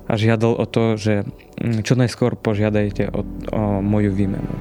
A 0.06 0.14
žiadal 0.20 0.54
o 0.54 0.66
to, 0.70 1.00
že 1.02 1.26
mm, 1.58 1.82
čo 1.82 1.98
najskôr 1.98 2.38
požiadajte 2.38 3.10
o, 3.10 3.26
o 3.56 3.62
moju 3.82 4.14
výmenu. 4.14 4.54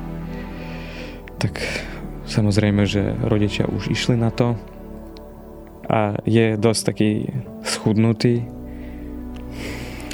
Tak 1.36 1.60
samozrejme, 2.24 2.88
že 2.88 3.12
rodičia 3.28 3.68
už 3.68 3.92
išli 3.92 4.16
na 4.16 4.32
to 4.32 4.56
a 5.90 6.14
je 6.22 6.54
dosť 6.54 6.82
taký 6.86 7.10
schudnutý, 7.66 8.46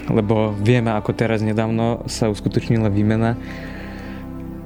lebo 0.09 0.57
vieme, 0.57 0.97
ako 0.97 1.13
teraz 1.13 1.45
nedávno 1.45 2.09
sa 2.09 2.33
uskutočnila 2.33 2.89
výmena 2.89 3.37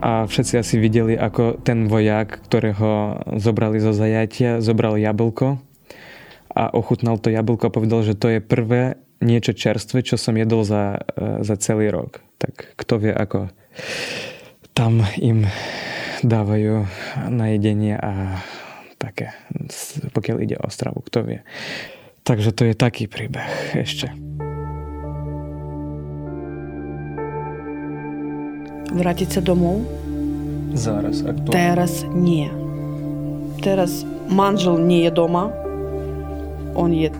a 0.01 0.25
všetci 0.25 0.55
asi 0.57 0.79
videli, 0.81 1.19
ako 1.19 1.61
ten 1.61 1.91
vojak, 1.91 2.41
ktorého 2.49 3.21
zobrali 3.37 3.83
zo 3.83 3.93
zajatia, 3.93 4.63
zobral 4.65 4.97
jablko 4.97 5.61
a 6.55 6.73
ochutnal 6.73 7.21
to 7.21 7.29
jablko 7.29 7.69
a 7.69 7.75
povedal, 7.75 8.01
že 8.07 8.17
to 8.17 8.33
je 8.33 8.41
prvé 8.41 8.97
niečo 9.21 9.53
čerstvé, 9.53 10.01
čo 10.01 10.17
som 10.17 10.33
jedol 10.39 10.65
za, 10.65 11.05
e, 11.19 11.45
za 11.45 11.55
celý 11.61 11.93
rok. 11.93 12.25
Tak 12.41 12.73
kto 12.81 12.95
vie, 12.97 13.13
ako 13.13 13.53
tam 14.73 15.05
im 15.21 15.45
dávajú 16.25 16.89
na 17.29 17.53
jedenie 17.53 18.01
a 18.01 18.41
také, 19.00 19.36
pokiaľ 20.12 20.38
ide 20.42 20.58
o 20.60 20.68
stravu, 20.72 21.04
kto 21.06 21.26
vie. 21.26 21.40
Takže 22.26 22.56
to 22.56 22.66
je 22.66 22.74
taký 22.74 23.06
príbeh 23.06 23.78
ešte. 23.78 24.10
vrátiť 28.96 29.30
sa 29.38 29.42
domov? 29.44 29.84
Зараз, 30.76 31.24
aktuálne. 31.28 31.56
Teraz 31.56 32.08
nie. 32.16 32.48
Teraz 33.60 34.08
manžel 34.32 34.80
nie 34.80 35.08
je 35.08 35.12
doma. 35.12 35.52
On 36.76 36.92
je 36.92 37.12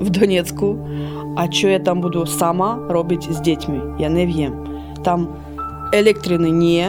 v 0.00 0.08
Donecku. 0.08 0.76
A 1.32 1.48
čo 1.48 1.72
ja 1.72 1.80
tam 1.80 2.04
budu 2.04 2.28
sama 2.28 2.76
robiť 2.92 3.32
s 3.32 3.40
deťmi? 3.40 3.96
Ja 3.96 4.12
neviem. 4.12 4.52
Tam 5.00 5.32
elektriny 5.96 6.52
nie. 6.52 6.84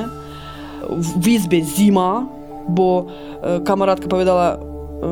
V 0.84 1.40
izbe 1.40 1.64
zima, 1.64 2.28
бо 2.69 3.11
е, 3.45 3.61
камарадка 3.61 4.09
повідала 4.09 4.55
е, 4.55 5.07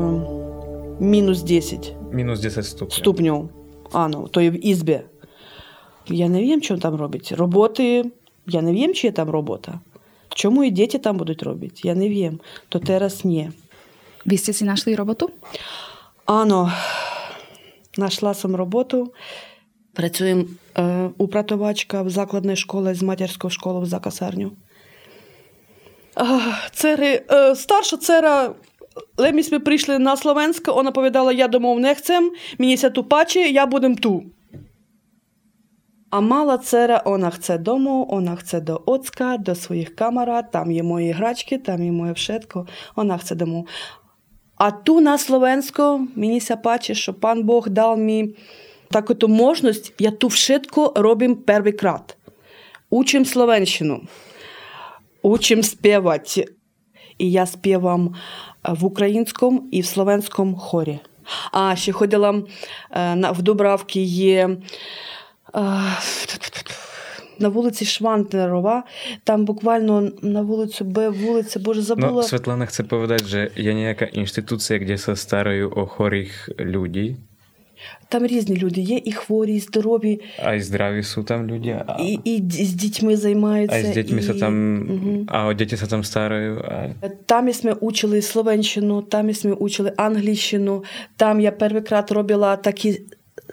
мінус 1.05 1.43
10. 1.43 1.95
Мінус 2.13 2.41
10 2.41 2.67
ступнів. 2.67 2.93
Ступнів. 2.93 3.49
А, 3.93 4.09
ну, 4.09 4.29
то 4.29 4.41
є 4.41 4.51
в 4.51 4.67
ізбі. 4.67 5.01
Я 6.09 6.29
не 6.29 6.43
вім, 6.43 6.63
що 6.63 6.79
там 6.79 6.95
робить. 6.95 7.33
Роботи, 7.33 8.05
я 8.47 8.63
не 8.63 8.73
вім, 8.73 8.95
чия 8.95 9.13
там 9.13 9.31
робота. 9.31 9.81
Чому 10.29 10.65
і 10.65 10.71
діти 10.71 10.99
там 10.99 11.17
будуть 11.17 11.43
робити? 11.43 11.81
Я 11.85 11.95
не 11.95 12.09
вім. 12.09 12.41
То 12.69 12.81
зараз 12.87 13.25
ні. 13.25 13.51
Ви 14.25 14.37
сте 14.37 14.53
знайшли 14.53 14.95
роботу? 14.95 15.31
Ано, 16.27 16.65
ну, 16.65 16.73
знайшла 17.95 18.35
сам 18.35 18.57
роботу. 18.57 19.13
Працюємо 19.93 20.45
е, 20.79 21.11
у 21.19 21.29
пратовачка 21.29 22.03
в 22.03 22.11
закладній 22.11 22.57
школі 22.57 22.95
з 22.95 23.03
матерської 23.03 23.51
школи 23.51 23.81
в 23.81 23.87
закасарню. 23.87 24.53
Цери, 26.73 27.23
е, 27.31 27.55
старша 27.55 27.97
цера 27.97 28.55
Леміс 29.17 29.53
ми 29.53 29.61
прийшли 29.61 29.99
на 29.99 30.17
Словенське, 30.17 30.73
вона 30.73 30.91
повідала, 30.91 31.33
я 31.33 31.49
домов 31.49 31.81
не 31.81 31.95
хцем, 31.95 32.33
мені 32.59 32.77
ся 32.77 32.91
ту 32.91 33.05
паче, 33.05 33.41
я 33.41 33.67
будем 33.67 33.97
ту. 33.97 34.23
А 36.11 36.21
мала 36.21 36.59
цера, 36.59 37.03
вона 37.07 37.31
хце 37.31 37.59
дому, 37.59 38.09
вона 38.11 38.37
хце 38.37 38.61
до 38.61 38.83
Оцка, 38.87 39.37
до 39.37 39.55
своїх 39.55 39.97
камарад, 39.97 40.51
там 40.51 40.73
є 40.73 40.83
мої 40.83 41.13
грачки, 41.13 41.59
там 41.59 41.83
є 41.83 41.93
моє 41.93 42.13
вшетко, 42.13 42.67
вона 42.97 43.19
хце 43.19 43.35
дому. 43.35 43.67
А 44.57 44.71
ту 44.71 45.01
на 45.01 45.19
Словенську, 45.19 46.09
мені 46.17 46.41
паче, 46.63 46.95
що 46.95 47.15
пан 47.15 47.43
Бог 47.43 47.69
дав 47.69 47.99
мені 47.99 48.37
таку 48.91 49.29
можливість, 49.29 49.95
я 49.99 50.11
ту 50.11 50.27
вшетко 50.27 50.93
робим 50.97 51.37
перший 51.37 51.73
крат. 51.73 52.17
Учим 52.91 53.25
Словенщину 53.25 54.03
učím 55.27 55.63
spievať. 55.63 56.47
І 57.19 57.31
я 57.31 57.47
співам 57.47 58.15
в 58.69 58.85
українському 58.85 59.69
і 59.73 59.81
в 59.81 59.87
словенському 59.87 60.57
хорі. 60.57 60.99
А 61.53 61.77
ще 61.77 61.93
ходила 61.93 62.43
в 63.33 63.43
Дубравці 63.43 64.01
є 64.01 64.57
на 67.39 67.49
вулиці 67.49 67.85
Швантерова, 67.85 68.85
там 69.25 69.45
буквально 69.45 70.13
на 70.23 70.43
вулицю 70.43 70.85
Б, 70.85 71.09
вулиця, 71.09 71.61
Боже, 71.61 71.83
забула. 71.83 72.23
No, 72.23 72.29
Svetlana 72.29 72.65
chce 72.67 72.83
povedať, 72.85 73.23
že 73.29 73.41
je 73.57 73.73
nejaká 73.77 74.09
inštitúcia, 74.09 74.81
kde 74.81 74.97
sa 74.97 75.13
starajú 75.13 75.69
o 75.69 75.85
chorých 75.85 76.57
ľudí. 76.57 77.17
Там 78.09 78.27
різні 78.27 78.57
люди 78.57 78.81
є, 78.81 79.01
і 79.05 79.13
хворі, 79.13 79.55
і 79.55 79.61
здорові. 79.61 80.21
А 80.45 80.55
і 80.55 80.61
здраві 80.61 81.03
су 81.03 81.23
там 81.23 81.47
люди. 81.47 81.83
А... 81.87 81.97
І 82.03 82.21
і 82.25 82.65
з 82.65 82.75
дітьми 82.75 83.17
займаються. 83.17 83.77
А 83.77 83.83
з 83.83 83.91
дітьми 83.91 84.23
і... 84.37 84.41
там, 84.41 84.87
угу. 84.91 85.25
а 85.29 85.55
діти 85.55 85.77
там 85.77 86.05
старою. 86.05 86.65
А... 86.69 87.09
Там 87.27 87.51
ми 87.65 87.73
учили 87.73 88.23
Словенщину, 88.23 89.03
там 89.03 89.31
ми 89.45 89.53
учили 89.53 89.93
англійщину, 89.97 90.85
там 91.17 91.41
я 91.41 91.53
перший 91.53 91.81
раз 91.91 92.11
робила 92.11 92.57
такі 92.57 93.01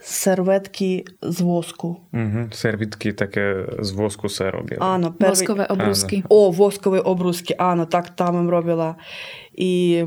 серветки 0.02 1.06
з 1.22 1.42
воску. 1.42 1.98
Угу. 2.13 2.50
Сервітки 2.52 3.13
таке 3.13 3.66
з 3.80 3.92
воску 3.92 4.28
все 4.28 4.52
робила. 4.52 4.86
Ано, 4.86 5.08
ну, 5.08 5.13
перший... 5.13 5.48
Воскові 5.48 5.66
обруски. 5.70 6.16
Ано. 6.16 6.26
Ну. 6.30 6.36
О, 6.38 6.52
воскові 6.52 7.00
обруски, 7.00 7.56
ано, 7.58 7.76
ну, 7.76 7.86
так 7.86 8.10
там 8.10 8.50
робила. 8.50 8.96
І... 9.54 10.04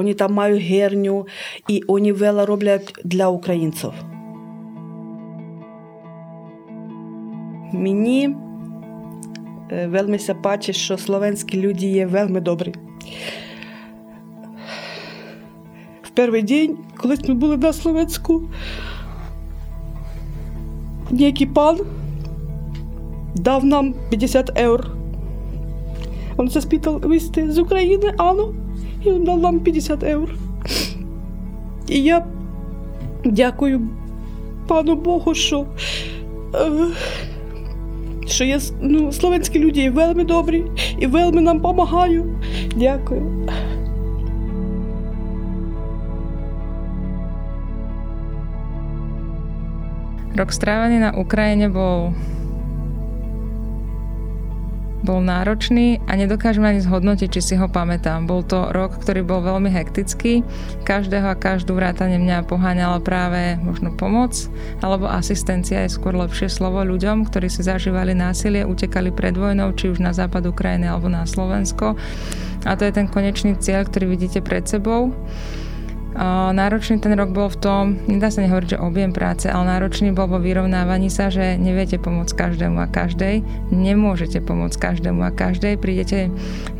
Вони 0.00 0.14
там 0.14 0.34
мають 0.34 0.62
герню, 0.62 1.26
і 1.68 1.82
вони 1.88 2.12
вело 2.12 2.46
роблять 2.46 2.92
для 3.04 3.28
українців. 3.28 3.90
Мені 7.72 8.36
е, 9.70 9.86
вельми 9.86 10.18
паче, 10.42 10.72
що 10.72 10.98
словенські 10.98 11.60
люди 11.60 11.86
є 11.86 12.06
вельми 12.06 12.40
добрі. 12.40 12.74
В 16.02 16.10
перший 16.10 16.42
день, 16.42 16.78
коли 16.96 17.16
ми 17.28 17.34
були 17.34 17.56
на 17.56 17.72
Словенську, 17.72 18.42
некий 21.10 21.46
пан 21.46 21.78
дав 23.34 23.64
нам 23.64 23.94
50 24.10 24.58
євро. 24.58 24.84
Він 26.38 26.48
це 26.48 26.60
спитав, 26.60 27.00
ви 27.00 27.20
з 27.50 27.58
України, 27.58 28.14
ану. 28.18 28.54
І 29.04 29.10
він 29.10 29.24
дав 29.24 29.38
нам 29.38 29.60
50 29.60 30.02
євро. 30.02 30.34
І 31.88 32.02
я 32.02 32.26
дякую 33.24 33.80
пану 34.68 34.94
Богу, 34.94 35.34
що 35.34 35.66
що 38.26 38.44
є 38.44 38.58
ну, 38.80 39.12
словенські 39.12 39.58
люди 39.58 39.80
є 39.80 39.90
вельми 39.90 40.24
добрі 40.24 40.64
і 40.98 41.06
вельми 41.06 41.40
нам 41.40 41.56
допомагають. 41.56 42.24
Дякую. 42.76 43.48
Rok 50.40 50.52
strávený 50.56 51.02
na 51.02 51.10
Ukrajine 51.12 51.68
bol 51.68 52.14
bol 55.00 55.24
náročný 55.24 56.00
a 56.04 56.16
nedokážem 56.16 56.64
ani 56.64 56.80
zhodnotiť, 56.84 57.28
či 57.28 57.40
si 57.40 57.54
ho 57.56 57.66
pamätám. 57.68 58.28
Bol 58.28 58.44
to 58.44 58.68
rok, 58.72 59.00
ktorý 59.00 59.24
bol 59.24 59.40
veľmi 59.40 59.72
hektický. 59.72 60.44
Každého 60.84 61.32
a 61.32 61.38
každú 61.38 61.76
vrátane 61.76 62.20
mňa 62.20 62.48
poháňala 62.48 63.00
práve 63.00 63.56
možno 63.60 63.92
pomoc 63.96 64.36
alebo 64.84 65.08
asistencia 65.08 65.84
je 65.84 65.94
skôr 65.94 66.12
lepšie 66.16 66.52
slovo 66.52 66.84
ľuďom, 66.84 67.28
ktorí 67.28 67.48
si 67.48 67.64
zažívali 67.64 68.12
násilie, 68.12 68.64
utekali 68.64 69.08
pred 69.12 69.32
vojnou, 69.36 69.72
či 69.72 69.88
už 69.88 70.04
na 70.04 70.12
západ 70.12 70.48
Ukrajiny 70.48 70.88
alebo 70.88 71.08
na 71.08 71.24
Slovensko. 71.24 71.96
A 72.68 72.76
to 72.76 72.84
je 72.84 72.92
ten 72.92 73.08
konečný 73.08 73.56
cieľ, 73.56 73.88
ktorý 73.88 74.12
vidíte 74.12 74.44
pred 74.44 74.68
sebou. 74.68 75.16
Náročný 76.50 76.98
ten 76.98 77.14
rok 77.14 77.30
bol 77.30 77.46
v 77.46 77.58
tom, 77.62 77.84
nedá 78.10 78.34
sa 78.34 78.42
nehovoriť, 78.42 78.74
že 78.74 78.82
objem 78.82 79.14
práce, 79.14 79.46
ale 79.46 79.78
náročný 79.78 80.10
bol 80.10 80.26
vo 80.26 80.42
vyrovnávaní 80.42 81.06
sa, 81.06 81.30
že 81.30 81.54
neviete 81.54 82.02
pomôcť 82.02 82.34
každému 82.34 82.82
a 82.82 82.90
každej, 82.90 83.46
nemôžete 83.70 84.42
pomôcť 84.42 84.74
každému 84.74 85.22
a 85.22 85.30
každej, 85.30 85.78
prídete 85.78 86.28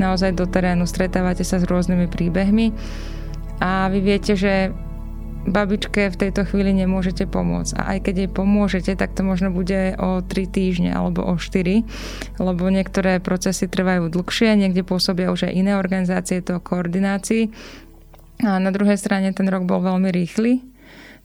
naozaj 0.02 0.34
do 0.34 0.50
terénu, 0.50 0.82
stretávate 0.82 1.46
sa 1.46 1.62
s 1.62 1.64
rôznymi 1.64 2.10
príbehmi 2.10 2.74
a 3.62 3.86
vy 3.86 4.02
viete, 4.02 4.34
že 4.34 4.74
babičke 5.40 6.12
v 6.12 6.20
tejto 6.20 6.44
chvíli 6.44 6.76
nemôžete 6.76 7.24
pomôcť. 7.24 7.72
A 7.80 7.96
aj 7.96 7.98
keď 8.04 8.14
jej 8.26 8.30
pomôžete, 8.30 8.92
tak 8.92 9.16
to 9.16 9.24
možno 9.24 9.48
bude 9.48 9.96
o 9.96 10.20
3 10.20 10.26
týždne 10.26 10.92
alebo 10.92 11.24
o 11.24 11.40
4, 11.40 11.86
lebo 12.36 12.62
niektoré 12.68 13.22
procesy 13.24 13.64
trvajú 13.70 14.12
dlhšie, 14.12 14.58
niekde 14.58 14.84
pôsobia 14.84 15.32
už 15.32 15.48
aj 15.48 15.56
iné 15.56 15.78
organizácie 15.78 16.44
to 16.44 16.60
koordinácii 16.60 17.48
a 18.40 18.56
na 18.56 18.70
druhej 18.72 18.96
strane 18.96 19.32
ten 19.36 19.44
rok 19.48 19.68
bol 19.68 19.84
veľmi 19.84 20.08
rýchly. 20.08 20.64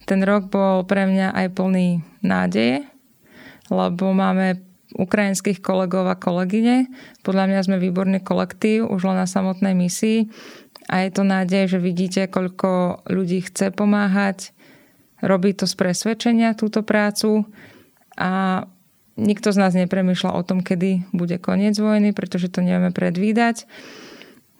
Ten 0.04 0.20
rok 0.22 0.52
bol 0.52 0.84
pre 0.84 1.08
mňa 1.08 1.32
aj 1.32 1.46
plný 1.56 2.04
nádeje, 2.20 2.84
lebo 3.72 4.12
máme 4.12 4.60
ukrajinských 4.96 5.64
kolegov 5.64 6.06
a 6.06 6.16
kolegyne. 6.16 6.86
Podľa 7.26 7.44
mňa 7.50 7.60
sme 7.66 7.76
výborný 7.82 8.22
kolektív, 8.22 8.86
už 8.86 9.08
len 9.08 9.18
na 9.18 9.26
samotnej 9.26 9.74
misii. 9.74 10.30
A 10.86 11.02
je 11.02 11.10
to 11.10 11.26
nádej, 11.26 11.66
že 11.66 11.78
vidíte, 11.82 12.30
koľko 12.30 13.02
ľudí 13.10 13.42
chce 13.42 13.74
pomáhať, 13.74 14.54
robí 15.18 15.50
to 15.56 15.66
z 15.66 15.74
presvedčenia 15.74 16.54
túto 16.54 16.86
prácu 16.86 17.48
a 18.14 18.62
nikto 19.18 19.50
z 19.50 19.58
nás 19.58 19.72
nepremýšľa 19.74 20.30
o 20.36 20.42
tom, 20.46 20.62
kedy 20.62 21.10
bude 21.10 21.40
koniec 21.42 21.74
vojny, 21.74 22.14
pretože 22.14 22.52
to 22.52 22.62
nevieme 22.62 22.94
predvídať 22.94 23.66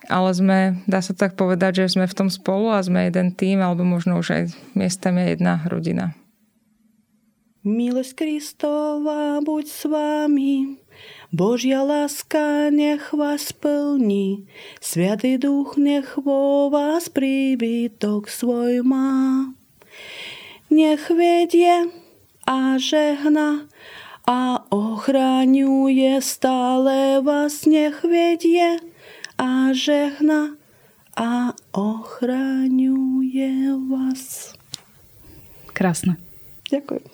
ale 0.06 0.30
sme, 0.34 0.58
dá 0.86 1.02
sa 1.02 1.12
tak 1.12 1.34
povedať, 1.34 1.84
že 1.84 1.98
sme 1.98 2.06
v 2.06 2.16
tom 2.16 2.28
spolu 2.30 2.72
a 2.72 2.82
sme 2.82 3.06
jeden 3.06 3.34
tým, 3.34 3.62
alebo 3.62 3.82
možno 3.82 4.18
už 4.22 4.28
aj 4.32 4.42
miestami 4.78 5.34
jedna 5.34 5.62
rodina. 5.66 6.14
Milosť 7.66 8.14
Kristova 8.14 9.42
buď 9.42 9.64
s 9.66 9.82
vami, 9.90 10.78
Božia 11.34 11.82
láska 11.82 12.70
nech 12.70 13.10
vás 13.10 13.50
plní, 13.50 14.46
Sviatý 14.78 15.34
duch 15.34 15.74
nech 15.74 16.14
vo 16.14 16.70
vás 16.70 17.10
príbytok 17.10 18.30
svoj 18.30 18.86
má. 18.86 19.50
Nech 20.70 21.10
vedie 21.10 21.90
a 22.46 22.78
žehna 22.78 23.66
a 24.26 24.62
ochraňuje 24.70 26.22
stále 26.22 27.18
vás, 27.18 27.66
nech 27.66 28.06
vedie 28.06 28.78
a 29.38 29.72
žehna 29.72 30.56
a 31.16 31.52
ochraňuje 31.72 33.52
vás. 33.88 34.52
Krásne. 35.72 36.16
Ďakujem. 36.68 37.04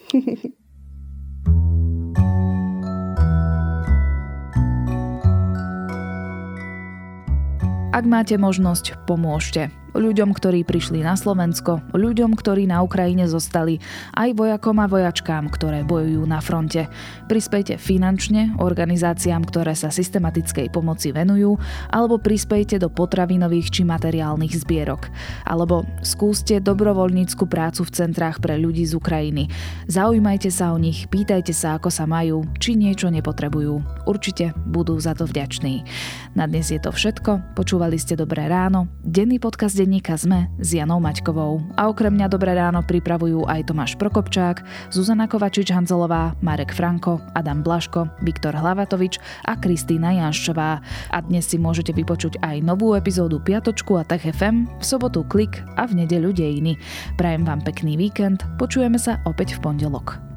Ak 7.93 8.09
máte 8.09 8.41
možnosť, 8.41 9.05
pomôžte 9.05 9.69
ľuďom, 9.93 10.33
ktorí 10.33 10.65
prišli 10.65 11.05
na 11.05 11.17
Slovensko, 11.17 11.85
ľuďom, 11.93 12.33
ktorí 12.37 12.65
na 12.69 12.81
Ukrajine 12.81 13.29
zostali, 13.29 13.79
aj 14.17 14.37
vojakom 14.37 14.77
a 14.81 14.89
vojačkám, 14.89 15.53
ktoré 15.53 15.85
bojujú 15.85 16.25
na 16.25 16.41
fronte. 16.41 16.89
Prispejte 17.29 17.77
finančne 17.77 18.57
organizáciám, 18.61 19.45
ktoré 19.45 19.77
sa 19.77 19.93
systematickej 19.93 20.73
pomoci 20.73 21.13
venujú, 21.13 21.61
alebo 21.93 22.17
prispejte 22.17 22.81
do 22.81 22.89
potravinových 22.89 23.69
či 23.69 23.83
materiálnych 23.85 24.57
zbierok. 24.65 25.13
Alebo 25.45 25.85
skúste 26.01 26.61
dobrovoľnícku 26.61 27.45
prácu 27.49 27.85
v 27.85 27.95
centrách 27.95 28.41
pre 28.41 28.57
ľudí 28.57 28.85
z 28.89 28.97
Ukrajiny. 28.97 29.53
Zaujímajte 29.89 30.49
sa 30.49 30.73
o 30.73 30.79
nich, 30.81 31.09
pýtajte 31.09 31.53
sa, 31.53 31.77
ako 31.77 31.93
sa 31.93 32.09
majú, 32.09 32.45
či 32.57 32.77
niečo 32.77 33.13
nepotrebujú. 33.13 34.09
Určite 34.09 34.57
budú 34.65 34.97
za 34.97 35.13
to 35.13 35.29
vďační. 35.29 35.85
Na 36.33 36.49
dnes 36.49 36.73
je 36.73 36.81
to 36.81 36.89
všetko. 36.89 37.57
Počúvali 37.59 38.01
ste 38.01 38.17
Dobré 38.17 38.49
ráno. 38.49 38.89
Denný 39.05 39.37
podcast 39.37 39.82
denníka 39.83 40.14
ZME 40.14 40.47
s 40.62 40.79
Janou 40.79 41.03
Maťkovou. 41.03 41.59
A 41.75 41.90
okrem 41.90 42.14
mňa 42.14 42.31
Dobré 42.31 42.55
ráno 42.55 42.87
pripravujú 42.87 43.51
aj 43.51 43.66
Tomáš 43.66 43.99
Prokopčák, 43.99 44.62
Zuzana 44.95 45.27
Kovačič-Hanzelová, 45.27 46.38
Marek 46.38 46.71
Franko, 46.71 47.18
Adam 47.35 47.66
Blaško, 47.66 48.07
Viktor 48.23 48.55
Hlavatovič 48.55 49.18
a 49.42 49.59
Kristýna 49.59 50.14
Janščová. 50.14 50.79
A 51.11 51.18
dnes 51.27 51.51
si 51.51 51.59
môžete 51.59 51.90
vypočuť 51.90 52.38
aj 52.47 52.62
novú 52.62 52.95
epizódu 52.95 53.42
Piatočku 53.42 53.99
a 53.99 54.07
Tech 54.07 54.23
FM, 54.23 54.71
v 54.79 54.85
sobotu 54.87 55.27
Klik 55.27 55.66
a 55.75 55.83
v 55.90 56.07
nedeľu 56.07 56.31
Dejiny. 56.31 56.79
Prajem 57.18 57.42
vám 57.42 57.66
pekný 57.66 57.99
víkend, 57.99 58.47
počujeme 58.62 59.03
sa 59.03 59.18
opäť 59.27 59.59
v 59.59 59.66
pondelok. 59.66 60.32